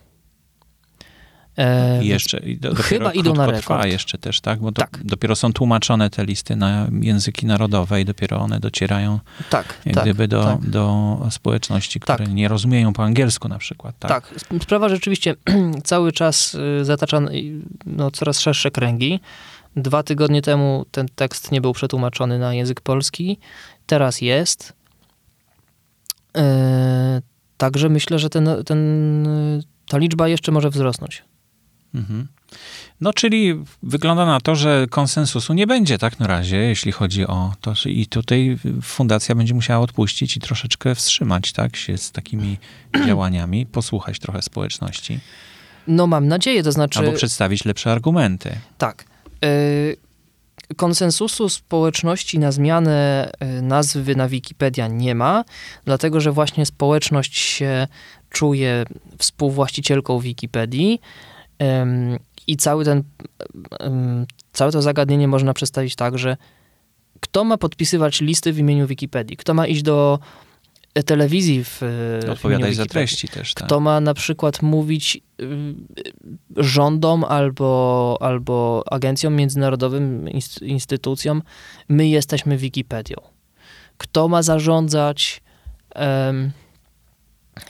E, 1.57 2.03
I 2.03 2.07
jeszcze 2.07 2.37
i 2.39 2.57
do, 2.57 2.75
chyba 2.75 3.11
idą 3.13 3.33
na 3.33 3.43
krótko 3.43 3.61
trwa 3.61 3.75
rekord. 3.77 3.91
jeszcze 3.91 4.17
też, 4.17 4.41
tak? 4.41 4.59
Bo 4.59 4.71
to 4.71 4.81
Tak. 4.81 4.99
dopiero 5.03 5.35
są 5.35 5.53
tłumaczone 5.53 6.09
te 6.09 6.25
listy 6.25 6.55
na 6.55 6.87
języki 7.01 7.45
narodowe 7.45 8.01
i 8.01 8.05
dopiero 8.05 8.39
one 8.39 8.59
docierają 8.59 9.19
tak, 9.49 9.81
jak 9.85 9.95
tak, 9.95 10.03
gdyby 10.03 10.27
do, 10.27 10.43
tak. 10.43 10.69
do 10.69 11.17
społeczności, 11.29 11.99
które 11.99 12.17
Tak. 12.17 12.33
nie 12.33 12.47
rozumieją 12.47 12.93
po 12.93 13.03
angielsku 13.03 13.47
na 13.47 13.57
przykład, 13.57 13.95
tak? 13.99 14.09
Tak, 14.11 14.31
sp- 14.43 14.59
sprawa 14.63 14.89
rzeczywiście 14.89 15.35
cały 15.83 16.11
czas 16.11 16.55
y, 16.81 16.85
zatacza 16.85 17.17
y, 17.17 17.61
no, 17.85 18.11
coraz 18.11 18.39
szersze 18.39 18.71
kręgi. 18.71 19.19
Dwa 19.75 20.03
tygodnie 20.03 20.41
temu 20.41 20.85
ten 20.91 21.07
tekst 21.15 21.51
nie 21.51 21.61
był 21.61 21.73
przetłumaczony 21.73 22.39
na 22.39 22.53
język 22.53 22.81
polski, 22.81 23.37
teraz 23.85 24.21
jest. 24.21 24.73
E, 26.37 27.21
Także 27.57 27.89
myślę, 27.89 28.19
że 28.19 28.29
ten, 28.29 28.49
ten, 28.65 29.27
y, 29.27 29.63
ta 29.87 29.97
liczba 29.97 30.27
jeszcze 30.27 30.51
może 30.51 30.69
wzrosnąć. 30.69 31.23
Mhm. 31.95 32.27
No, 33.01 33.13
czyli 33.13 33.63
wygląda 33.83 34.25
na 34.25 34.41
to, 34.41 34.55
że 34.55 34.87
konsensusu 34.89 35.53
nie 35.53 35.67
będzie 35.67 35.97
tak 35.97 36.19
na 36.19 36.27
razie, 36.27 36.57
jeśli 36.57 36.91
chodzi 36.91 37.27
o 37.27 37.53
to. 37.61 37.73
I 37.85 38.05
tutaj 38.05 38.57
fundacja 38.81 39.35
będzie 39.35 39.53
musiała 39.53 39.83
odpuścić 39.83 40.37
i 40.37 40.39
troszeczkę 40.39 40.95
wstrzymać, 40.95 41.53
tak, 41.53 41.75
się 41.75 41.97
z 41.97 42.11
takimi 42.11 42.57
działaniami, 43.07 43.65
posłuchać 43.65 44.19
trochę 44.19 44.41
społeczności, 44.41 45.19
No 45.87 46.07
mam 46.07 46.27
nadzieję, 46.27 46.63
to 46.63 46.71
znaczy... 46.71 46.99
albo 46.99 47.11
przedstawić 47.11 47.65
lepsze 47.65 47.91
argumenty. 47.91 48.55
Tak. 48.77 49.05
Y, 49.45 49.97
Konsensusu 50.75 51.49
społeczności 51.49 52.39
na 52.39 52.51
zmianę 52.51 53.29
y, 53.59 53.61
nazwy 53.61 54.15
na 54.15 54.27
Wikipedia 54.27 54.87
nie 54.87 55.15
ma, 55.15 55.43
dlatego 55.85 56.19
że 56.19 56.31
właśnie 56.31 56.65
społeczność 56.65 57.37
się 57.37 57.87
czuje 58.29 58.85
współwłaścicielką 59.17 60.19
Wikipedii 60.19 61.01
i 62.47 62.57
cały 62.57 62.85
ten, 62.85 63.03
całe 64.53 64.71
to 64.71 64.81
zagadnienie 64.81 65.27
można 65.27 65.53
przedstawić 65.53 65.95
tak, 65.95 66.17
że 66.17 66.37
kto 67.19 67.43
ma 67.43 67.57
podpisywać 67.57 68.21
listy 68.21 68.53
w 68.53 68.59
imieniu 68.59 68.87
Wikipedii, 68.87 69.37
kto 69.37 69.53
ma 69.53 69.67
iść 69.67 69.81
do 69.81 70.19
e, 70.93 71.03
telewizji 71.03 71.63
w, 71.63 71.69
w 71.69 71.81
imieniu 72.21 72.31
Odpowiadać 72.33 72.75
za 72.75 72.83
Wikipedii. 72.83 72.89
treści 72.89 73.27
też, 73.27 73.53
tak. 73.53 73.65
Kto 73.67 73.79
ma 73.79 73.99
na 73.99 74.13
przykład 74.13 74.61
mówić 74.61 75.21
y, 75.41 75.45
rządom 76.57 77.23
albo, 77.23 78.17
albo 78.21 78.83
agencjom 78.91 79.35
międzynarodowym, 79.35 80.25
inst- 80.25 80.65
instytucjom, 80.65 81.41
my 81.89 82.07
jesteśmy 82.07 82.57
Wikipedią. 82.57 83.15
Kto 83.97 84.27
ma 84.27 84.41
zarządzać 84.41 85.41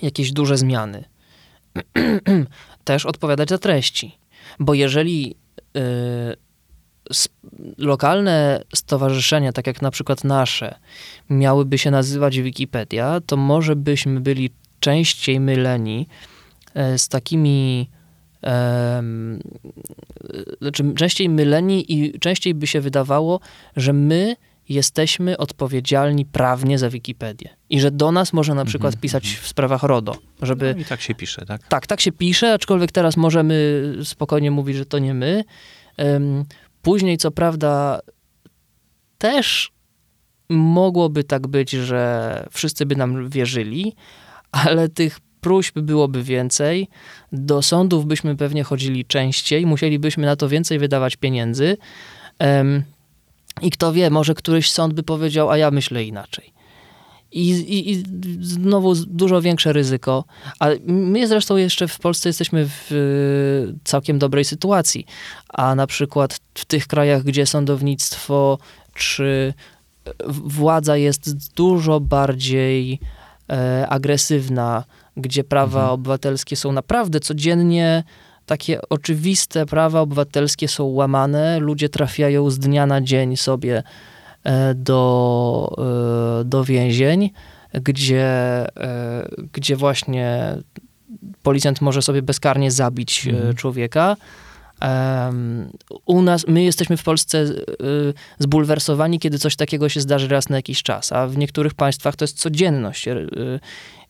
jakieś 0.01 0.31
duże 0.31 0.57
zmiany? 0.57 1.03
Też 2.83 3.05
odpowiadać 3.05 3.49
za 3.49 3.57
treści. 3.57 4.17
Bo 4.59 4.73
jeżeli 4.73 5.35
y, 5.77 6.47
lokalne 7.77 8.63
stowarzyszenia, 8.75 9.53
tak 9.53 9.67
jak 9.67 9.81
na 9.81 9.91
przykład 9.91 10.23
nasze, 10.23 10.75
miałyby 11.29 11.77
się 11.77 11.91
nazywać 11.91 12.39
Wikipedia, 12.39 13.21
to 13.25 13.37
może 13.37 13.75
byśmy 13.75 14.19
byli 14.19 14.49
częściej 14.79 15.39
myleni 15.39 16.07
e, 16.73 16.97
z 16.97 17.07
takimi. 17.07 17.89
e, 18.43 19.03
znaczy, 20.61 20.93
częściej 20.95 21.29
myleni 21.29 21.93
i 21.93 22.19
częściej 22.19 22.53
by 22.53 22.67
się 22.67 22.81
wydawało, 22.81 23.39
że 23.75 23.93
my 23.93 24.35
jesteśmy 24.69 25.37
odpowiedzialni 25.37 26.25
prawnie 26.25 26.79
za 26.79 26.89
Wikipedię. 26.89 27.49
I 27.69 27.79
że 27.79 27.91
do 27.91 28.11
nas 28.11 28.33
można 28.33 28.55
na 28.55 28.65
przykład 28.65 28.93
Mhm, 28.93 29.01
pisać 29.01 29.25
mhm. 29.25 29.43
w 29.43 29.47
sprawach 29.47 29.83
RODO. 29.83 30.15
Żeby, 30.41 30.73
No 30.75 30.81
i 30.81 30.85
tak 30.85 31.01
się 31.01 31.15
pisze, 31.15 31.45
tak? 31.45 31.67
tak, 31.67 31.87
tak 31.87 32.01
się 32.01 32.11
pisze, 32.11 32.53
aczkolwiek 32.53 32.91
teraz 32.91 33.17
możemy 33.17 33.83
spokojnie 34.03 34.51
mówić, 34.51 34.77
że 34.77 34.85
to 34.85 34.99
nie 34.99 35.13
my. 35.13 35.43
Em, 35.97 36.45
Później, 36.81 37.17
co 37.17 37.31
prawda, 37.31 37.99
też 39.17 39.71
mogłoby 40.49 41.23
tak 41.23 41.47
być, 41.47 41.71
że 41.71 42.45
wszyscy 42.51 42.85
by 42.85 42.95
nam 42.95 43.29
wierzyli, 43.29 43.95
ale 44.51 44.89
tych 44.89 45.19
próśb 45.41 45.79
byłoby 45.79 46.23
więcej. 46.23 46.87
Do 47.31 47.61
sądów 47.61 48.05
byśmy 48.05 48.35
pewnie 48.35 48.63
chodzili 48.63 49.05
częściej, 49.05 49.65
musielibyśmy 49.65 50.25
na 50.25 50.35
to 50.35 50.49
więcej 50.49 50.79
wydawać 50.79 51.15
pieniędzy. 51.15 51.77
Em, 52.39 52.83
I 53.61 53.71
kto 53.71 53.93
wie, 53.93 54.09
może 54.09 54.33
któryś 54.35 54.71
sąd 54.71 54.93
by 54.93 55.03
powiedział, 55.03 55.49
a 55.49 55.57
ja 55.57 55.71
myślę 55.71 56.03
inaczej. 56.03 56.53
I, 57.31 57.49
i, 57.49 57.91
I 57.91 58.03
znowu 58.41 58.95
dużo 58.95 59.41
większe 59.41 59.73
ryzyko. 59.73 60.23
A 60.59 60.67
my 60.87 61.27
zresztą 61.27 61.57
jeszcze 61.57 61.87
w 61.87 61.99
Polsce 61.99 62.29
jesteśmy 62.29 62.67
w 62.69 62.91
y, 62.91 63.75
całkiem 63.83 64.19
dobrej 64.19 64.45
sytuacji. 64.45 65.05
A 65.49 65.75
na 65.75 65.87
przykład 65.87 66.39
w 66.53 66.65
tych 66.65 66.87
krajach, 66.87 67.23
gdzie 67.23 67.45
sądownictwo 67.45 68.57
czy 68.93 69.53
w- 70.25 70.53
władza 70.53 70.97
jest 70.97 71.53
dużo 71.55 71.99
bardziej 71.99 72.99
e, 73.49 73.87
agresywna, 73.89 74.83
gdzie 75.17 75.43
prawa 75.43 75.79
Mhm. 75.79 75.93
obywatelskie 75.93 76.55
są 76.55 76.71
naprawdę 76.71 77.19
codziennie 77.19 78.03
takie 78.47 78.79
oczywiste 78.89 79.65
prawa 79.65 80.01
obywatelskie 80.01 80.67
są 80.67 80.83
łamane, 80.83 81.59
ludzie 81.59 81.89
trafiają 81.89 82.49
z 82.49 82.59
dnia 82.59 82.85
na 82.85 83.01
dzień 83.01 83.37
sobie 83.37 83.83
e, 84.43 84.73
do, 84.75 85.75
e, 86.41 86.43
do 86.43 86.63
więzień, 86.63 87.31
gdzie, 87.73 88.25
e, 88.77 89.27
gdzie 89.53 89.75
właśnie 89.75 90.57
policjant 91.43 91.81
może 91.81 92.01
sobie 92.01 92.21
bezkarnie 92.21 92.71
zabić 92.71 93.27
Mhm. 93.27 93.55
człowieka. 93.55 94.15
U 96.05 96.21
nas, 96.21 96.47
my 96.47 96.63
jesteśmy 96.63 96.97
w 96.97 97.03
Polsce 97.03 97.37
y, 97.37 98.13
zbulwersowani, 98.39 99.19
kiedy 99.19 99.39
coś 99.39 99.55
takiego 99.55 99.89
się 99.89 100.01
zdarzy 100.01 100.27
raz 100.27 100.49
na 100.49 100.55
jakiś 100.55 100.83
czas, 100.83 101.11
a 101.11 101.27
w 101.27 101.37
niektórych 101.37 101.73
państwach 101.73 102.15
to 102.15 102.23
jest 102.23 102.37
codzienność. 102.39 103.07
y, 103.07 103.11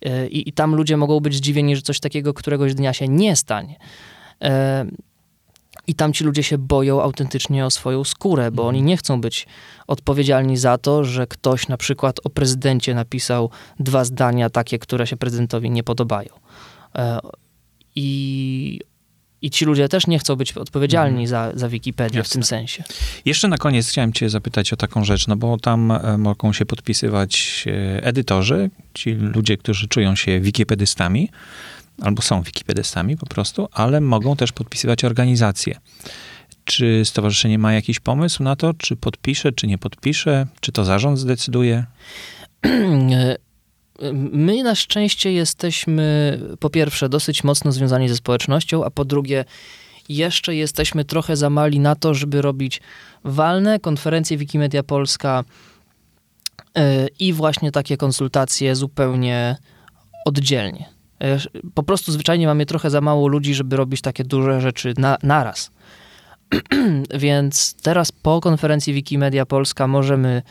y, 0.05 0.27
I, 0.27 0.49
I 0.49 0.53
tam 0.53 0.75
ludzie 0.75 0.97
mogą 0.97 1.19
być 1.19 1.35
zdziwieni, 1.35 1.75
że 1.75 1.81
coś 1.81 1.99
takiego 1.99 2.33
któregoś 2.33 2.73
dnia 2.73 2.93
się 2.93 3.07
nie 3.07 3.35
stanie. 3.35 3.75
I 5.87 5.95
tam 5.95 6.13
ci 6.13 6.23
ludzie 6.23 6.43
się 6.43 6.57
boją 6.57 7.01
autentycznie 7.01 7.65
o 7.65 7.69
swoją 7.69 8.03
skórę, 8.03 8.51
bo 8.51 8.61
Mhm. 8.63 8.67
oni 8.75 8.83
nie 8.83 8.97
chcą 8.97 9.21
być 9.21 9.47
odpowiedzialni 9.87 10.57
za 10.57 10.77
to, 10.77 11.03
że 11.03 11.27
ktoś 11.27 11.67
na 11.67 11.77
przykład 11.77 12.19
o 12.23 12.29
prezydencie 12.29 12.95
napisał 12.95 13.49
dwa 13.79 14.05
zdania 14.05 14.49
takie, 14.49 14.79
które 14.79 15.07
się 15.07 15.17
prezydentowi 15.17 15.71
nie 15.71 15.83
podobają. 15.83 16.29
E, 16.95 17.19
I, 17.95 18.79
i 19.41 19.49
ci 19.49 19.65
ludzie 19.65 19.89
też 19.89 20.07
nie 20.07 20.19
chcą 20.19 20.35
być 20.35 20.53
odpowiedzialni 20.53 21.27
za, 21.27 21.51
za 21.55 21.69
Wikipedię 21.69 22.09
w 22.09 22.11
Mhm. 22.11 22.23
Jasne. 22.23 22.33
tym 22.33 22.43
sensie. 22.43 22.83
Jeszcze 23.25 23.47
na 23.47 23.57
koniec 23.57 23.89
chciałem 23.89 24.13
cię 24.13 24.29
zapytać 24.29 24.73
o 24.73 24.75
taką 24.75 25.03
rzecz, 25.05 25.27
no 25.27 25.35
bo 25.35 25.57
tam 25.57 25.91
e, 25.91 26.17
mogą 26.17 26.53
się 26.53 26.65
podpisywać 26.65 27.65
e, 27.67 28.03
edytorzy, 28.03 28.69
ci 28.93 29.11
ludzie, 29.13 29.57
którzy 29.57 29.87
czują 29.87 30.15
się 30.15 30.39
wikipedystami, 30.39 31.29
albo 32.01 32.21
są 32.21 32.41
wikipedystami 32.41 33.17
po 33.17 33.25
prostu, 33.25 33.67
ale 33.71 34.01
mogą 34.01 34.35
też 34.35 34.51
podpisywać 34.51 35.03
organizacje. 35.03 35.79
Czy 36.63 37.01
stowarzyszenie 37.05 37.59
ma 37.59 37.73
jakiś 37.73 37.99
pomysł 37.99 38.43
na 38.43 38.55
to, 38.55 38.73
czy 38.73 38.95
podpisze, 38.95 39.51
czy 39.51 39.67
nie 39.67 39.77
podpisze, 39.77 40.47
czy 40.59 40.71
to 40.71 40.85
zarząd 40.85 41.19
zdecyduje? 41.19 41.85
My 44.31 44.63
na 44.63 44.75
szczęście 44.75 45.31
jesteśmy 45.31 46.39
po 46.59 46.69
pierwsze 46.69 47.09
dosyć 47.09 47.43
mocno 47.43 47.71
związani 47.71 48.09
ze 48.09 48.15
społecznością, 48.15 48.85
a 48.85 48.89
po 48.89 49.05
drugie 49.05 49.45
jeszcze 50.09 50.55
jesteśmy 50.55 51.05
trochę 51.05 51.35
za 51.35 51.49
mali 51.49 51.79
na 51.79 51.95
to, 51.95 52.13
żeby 52.13 52.41
robić 52.41 52.81
walne 53.23 53.79
konferencje 53.79 54.37
Wikimedia 54.37 54.83
Polska 54.83 55.43
e, 56.75 57.07
i 57.19 57.33
właśnie 57.33 57.71
takie 57.71 57.97
konsultacje 57.97 58.75
zupełnie 58.75 59.57
oddzielnie. 60.25 60.96
E, 61.21 61.37
po 61.73 61.83
prostu 61.83 62.11
zwyczajnie 62.11 62.47
mamy 62.47 62.65
trochę 62.65 62.89
za 62.89 63.01
mało 63.01 63.27
ludzi, 63.27 63.53
żeby 63.53 63.77
robić 63.77 64.01
takie 64.01 64.23
duże 64.23 64.61
rzeczy 64.61 64.93
na, 64.97 65.17
naraz. 65.23 65.71
Więc 67.19 67.73
teraz 67.73 68.11
po 68.11 68.41
konferencji 68.41 68.93
Wikimedia 68.93 69.45
Polska 69.45 69.87
możemy 69.87 70.41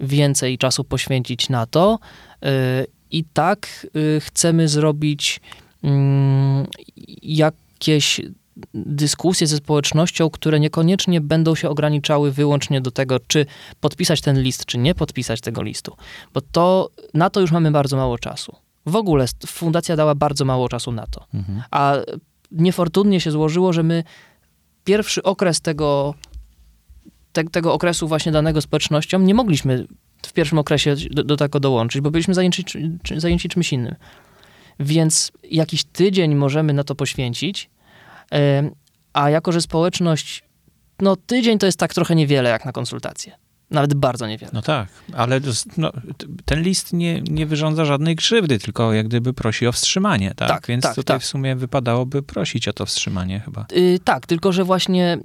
więcej 0.00 0.58
czasu 0.58 0.84
poświęcić 0.84 1.48
na 1.48 1.66
to. 1.66 1.98
E, 2.42 2.84
I 3.10 3.24
tak 3.24 3.86
chcemy 4.20 4.68
zrobić 4.68 5.40
mm, 5.82 6.66
jakieś 7.22 8.20
dyskusje 8.74 9.46
ze 9.46 9.56
społecznością, 9.56 10.30
które 10.30 10.60
niekoniecznie 10.60 11.20
będą 11.20 11.54
się 11.54 11.68
ograniczały 11.68 12.32
wyłącznie 12.32 12.80
do 12.80 12.90
tego, 12.90 13.20
czy 13.20 13.46
podpisać 13.80 14.20
ten 14.20 14.42
list, 14.42 14.64
czy 14.64 14.78
nie 14.78 14.94
podpisać 14.94 15.40
tego 15.40 15.62
listu, 15.62 15.96
bo 16.34 16.40
to 16.40 16.90
na 17.14 17.30
to 17.30 17.40
już 17.40 17.52
mamy 17.52 17.70
bardzo 17.70 17.96
mało 17.96 18.18
czasu. 18.18 18.56
W 18.86 18.96
ogóle 18.96 19.26
fundacja 19.46 19.96
dała 19.96 20.14
bardzo 20.14 20.44
mało 20.44 20.68
czasu 20.68 20.92
na 20.92 21.06
to. 21.06 21.26
Mhm. 21.34 21.62
A 21.70 21.96
niefortunnie 22.50 23.20
się 23.20 23.30
złożyło, 23.30 23.72
że 23.72 23.82
my 23.82 24.04
pierwszy 24.84 25.22
okres 25.22 25.60
tego, 25.60 26.14
te, 27.32 27.44
tego 27.44 27.72
okresu 27.72 28.08
właśnie 28.08 28.32
danego 28.32 28.60
społecznością 28.60 29.18
nie 29.18 29.34
mogliśmy 29.34 29.86
w 30.26 30.32
pierwszym 30.32 30.58
okresie 30.58 30.96
do, 31.10 31.24
do 31.24 31.36
tego 31.36 31.60
dołączyć, 31.60 32.02
bo 32.02 32.10
byliśmy 32.10 32.34
zajęci, 32.34 32.64
zajęci 33.16 33.48
czymś 33.48 33.72
innym. 33.72 33.94
Więc 34.80 35.32
jakiś 35.50 35.84
tydzień 35.84 36.34
możemy 36.34 36.72
na 36.72 36.84
to 36.84 36.94
poświęcić, 36.94 37.70
a 39.12 39.30
jako, 39.30 39.52
że 39.52 39.60
społeczność, 39.60 40.44
no 41.00 41.16
tydzień 41.16 41.58
to 41.58 41.66
jest 41.66 41.78
tak 41.78 41.94
trochę 41.94 42.14
niewiele 42.14 42.50
jak 42.50 42.64
na 42.64 42.72
konsultacje. 42.72 43.43
Nawet 43.70 43.94
bardzo 43.94 44.26
niewiele. 44.26 44.50
No 44.54 44.62
tak, 44.62 44.88
ale 45.12 45.40
no, 45.76 45.92
ten 46.44 46.62
list 46.62 46.92
nie, 46.92 47.20
nie 47.20 47.46
wyrządza 47.46 47.84
żadnej 47.84 48.16
krzywdy, 48.16 48.58
tylko 48.58 48.92
jak 48.92 49.08
gdyby 49.08 49.34
prosi 49.34 49.66
o 49.66 49.72
wstrzymanie, 49.72 50.34
tak? 50.36 50.48
tak 50.48 50.66
Więc 50.66 50.82
tak, 50.82 50.94
tutaj 50.94 51.16
tak. 51.16 51.22
w 51.22 51.26
sumie 51.26 51.56
wypadałoby 51.56 52.22
prosić 52.22 52.68
o 52.68 52.72
to 52.72 52.86
wstrzymanie 52.86 53.40
chyba. 53.40 53.66
Yy, 53.72 53.98
tak, 54.04 54.26
tylko 54.26 54.52
że 54.52 54.64
właśnie 54.64 55.18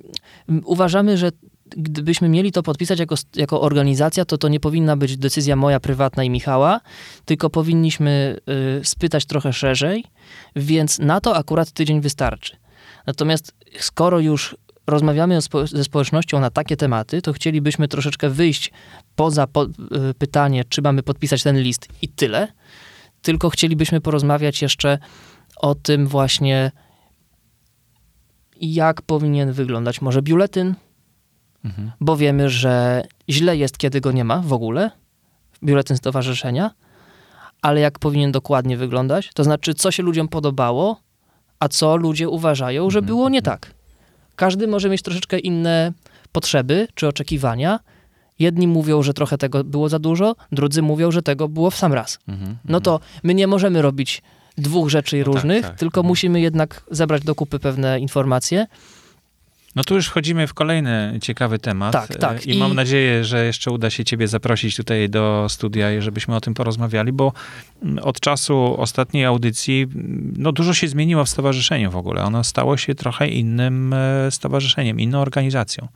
uważamy, 0.63 1.17
że 1.17 1.31
gdybyśmy 1.77 2.29
mieli 2.29 2.51
to 2.51 2.63
podpisać 2.63 2.99
jako, 2.99 3.15
jako 3.35 3.61
organizacja, 3.61 4.25
to 4.25 4.37
to 4.37 4.47
nie 4.47 4.59
powinna 4.59 4.97
być 4.97 5.17
decyzja 5.17 5.55
moja 5.55 5.79
prywatna 5.79 6.23
i 6.23 6.29
Michała, 6.29 6.81
tylko 7.25 7.49
powinniśmy 7.49 8.37
y, 8.79 8.85
spytać 8.85 9.25
trochę 9.25 9.53
szerzej, 9.53 10.03
więc 10.55 10.99
na 10.99 11.21
to 11.21 11.35
akurat 11.35 11.71
tydzień 11.71 12.01
wystarczy. 12.01 12.57
Natomiast 13.07 13.53
skoro 13.79 14.19
już 14.19 14.55
rozmawiamy 14.89 15.41
spo 15.41 15.67
ze 15.67 15.83
społecznością 15.83 16.39
na 16.39 16.49
takie 16.49 16.77
tematy, 16.77 17.21
to 17.21 17.33
chcielibyśmy 17.33 17.87
troszeczkę 17.87 18.29
wyjść 18.29 18.71
poza 19.15 19.47
po 19.47 19.63
y, 19.65 19.69
pytanie, 20.17 20.63
czy 20.69 20.81
mamy 20.81 21.03
podpisać 21.03 21.43
ten 21.43 21.59
list 21.59 21.87
i 22.01 22.07
tyle, 22.07 22.47
tylko 23.21 23.49
chcielibyśmy 23.49 24.01
porozmawiać 24.01 24.61
jeszcze 24.61 24.97
o 25.57 25.75
tym 25.75 26.07
właśnie, 26.07 26.71
jak 28.61 29.01
powinien 29.01 29.51
wyglądać 29.51 30.01
może 30.01 30.21
biuletyn, 30.21 30.75
mhm. 31.65 31.91
bo 31.99 32.17
wiemy, 32.17 32.49
że 32.49 33.03
źle 33.29 33.57
jest, 33.57 33.77
kiedy 33.77 34.01
go 34.01 34.11
nie 34.11 34.23
ma 34.23 34.41
w 34.41 34.53
ogóle, 34.53 34.91
biuletyn 35.63 35.97
stowarzyszenia, 35.97 36.71
ale 37.61 37.79
jak 37.79 37.99
powinien 37.99 38.31
dokładnie 38.31 38.77
wyglądać, 38.77 39.29
to 39.33 39.43
znaczy, 39.43 39.73
co 39.73 39.91
się 39.91 40.03
ludziom 40.03 40.27
podobało, 40.27 41.01
a 41.59 41.67
co 41.67 41.95
ludzie 41.97 42.29
uważają, 42.29 42.89
że 42.89 42.99
mhm. 42.99 43.05
było 43.05 43.29
nie 43.29 43.41
tak. 43.41 43.78
Każdy 44.39 44.67
może 44.67 44.89
mieć 44.89 45.01
troszeczkę 45.01 45.39
inne 45.39 45.91
potrzeby 46.31 46.87
czy 46.95 47.07
oczekiwania. 47.07 47.79
Jedni 48.39 48.67
mówią, 48.67 49.03
że 49.03 49.13
trochę 49.13 49.37
tego 49.37 49.63
było 49.63 49.89
za 49.89 49.99
dużo, 49.99 50.35
drudzy 50.51 50.81
mówią, 50.81 51.11
że 51.11 51.21
tego 51.21 51.47
było 51.47 51.71
w 51.71 51.75
sam 51.75 51.93
raz. 51.93 52.19
Mhm, 52.27 52.57
no 52.65 52.81
to 52.81 52.99
my 53.23 53.33
nie 53.33 53.47
możemy 53.47 53.81
robić 53.81 54.21
dwóch 54.57 54.89
rzeczy 54.89 55.17
no 55.17 55.25
tak, 55.25 55.33
różnych, 55.33 55.61
tak, 55.61 55.71
tak. 55.71 55.79
tylko 55.79 56.03
musimy 56.03 56.41
jednak 56.41 56.83
zebrać 56.91 57.23
do 57.23 57.35
kupy 57.35 57.59
pewne 57.59 57.99
informacje 57.99 58.67
no 59.75 59.83
tu 59.83 59.95
już 59.95 60.07
wchodzimy 60.07 60.47
w 60.47 60.53
kolejny 60.53 61.19
ciekawy 61.21 61.59
temat. 61.59 61.93
Tak, 61.93 62.15
tak. 62.15 62.45
I, 62.45 62.55
I, 62.55 62.59
mam 62.59 62.73
nadzieję, 62.75 63.23
że 63.23 63.45
jeszcze 63.45 63.71
uda 63.71 63.89
się 63.89 64.05
ciebie 64.05 64.27
zaprosić 64.27 64.75
tutaj 64.75 65.09
do 65.09 65.47
studia, 65.49 66.01
żebyśmy 66.01 66.35
o 66.35 66.41
tym 66.41 66.53
porozmawiali, 66.53 67.11
bo 67.11 67.33
mm, 67.83 67.99
od 67.99 68.19
czasu 68.19 68.75
ostatniej 68.77 69.25
audycji 69.25 69.81
mm, 69.81 70.33
no 70.37 70.51
dużo 70.51 70.73
się 70.73 70.87
zmieniło 70.87 71.25
w 71.25 71.29
stowarzyszeniu 71.29 71.91
w 71.91 71.95
ogóle. 71.95 72.23
Ono 72.23 72.43
stało 72.43 72.77
się 72.77 72.95
trochę 72.95 73.27
innym 73.27 73.93
e, 73.93 74.31
stowarzyszeniem, 74.31 74.99
inną 74.99 75.21
organizacją. 75.21 75.87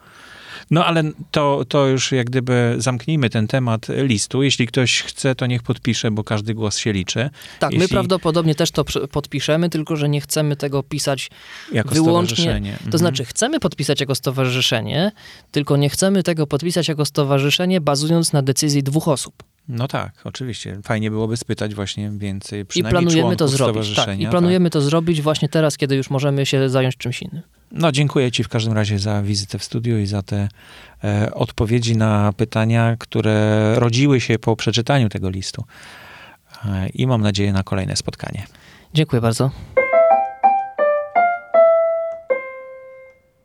No 0.72 0.86
ale 0.86 1.04
to, 1.32 1.66
to 1.68 1.88
już 1.88 2.12
jak 2.12 2.30
gdyby 2.30 2.76
zamknijmy 2.78 3.30
ten 3.30 3.48
temat 3.48 3.88
listu. 3.90 4.44
Jeśli 4.44 4.68
ktoś 4.68 5.02
chce, 5.02 5.36
to 5.36 5.46
niech 5.46 5.64
podpisze, 5.64 6.12
bo 6.12 6.24
każdy 6.24 6.54
głos 6.54 6.78
się 6.78 6.94
liczy. 6.94 7.30
Tak, 7.60 7.72
Jeśli... 7.72 7.84
my 7.84 7.90
prawdopodobnie 7.90 8.56
też 8.56 8.72
to 8.72 8.86
podpiszemy, 9.12 9.70
tylko 9.70 9.96
że 9.96 10.10
nie 10.10 10.22
chcemy 10.22 10.56
tego 10.56 10.84
pisać 10.84 11.30
jako 11.72 11.96
wyłącznie. 11.96 12.36
Stowarzyszenie. 12.36 12.72
To 12.72 12.86
mhm. 12.86 12.98
znaczy, 12.98 13.26
chcemy 13.26 13.60
podpisać 13.60 14.00
jako 14.00 14.16
stowarzyszenie, 14.16 15.12
tylko 15.52 15.78
nie 15.78 15.90
chcemy 15.90 16.24
tego 16.24 16.48
podpisać 16.48 16.88
jako 16.88 17.06
stowarzyszenie, 17.06 17.82
bazując 17.82 18.34
na 18.34 18.42
decyzji 18.42 18.84
dwóch 18.84 19.08
osób. 19.08 19.53
No 19.68 19.88
tak, 19.88 20.12
oczywiście. 20.24 20.80
Fajnie 20.84 21.12
byłoby 21.12 21.38
spytać 21.38 21.76
właśnie 21.76 22.10
więcej, 22.10 22.66
I 22.76 22.84
planujemy 22.84 23.36
to 23.36 23.48
zrobić. 23.48 23.96
Tak, 23.96 24.20
I 24.20 24.28
planujemy 24.28 24.70
tak. 24.70 24.74
to 24.74 24.82
zrobić 24.82 25.22
właśnie 25.22 25.50
teraz, 25.50 25.78
kiedy 25.78 25.96
już 25.96 26.10
możemy 26.10 26.46
się 26.46 26.70
zająć 26.70 26.98
czymś 26.98 27.22
innym. 27.22 27.42
No, 27.72 27.92
dziękuję 27.92 28.32
Ci 28.32 28.44
w 28.44 28.50
każdym 28.50 28.74
razie 28.74 29.00
za 29.00 29.22
wizytę 29.22 29.60
w 29.60 29.64
studiu 29.64 30.00
i 30.00 30.06
za 30.06 30.22
te 30.22 30.50
e, 31.04 31.34
odpowiedzi 31.34 31.98
na 31.98 32.34
pytania, 32.38 32.96
które 33.00 33.76
rodziły 33.80 34.22
się 34.22 34.40
po 34.40 34.56
przeczytaniu 34.56 35.10
tego 35.10 35.30
listu. 35.30 35.64
E, 36.66 36.90
I 36.90 37.08
mam 37.08 37.22
nadzieję 37.22 37.54
na 37.54 37.64
kolejne 37.64 37.96
spotkanie. 37.96 38.46
Dziękuję 38.94 39.22
bardzo. 39.22 39.52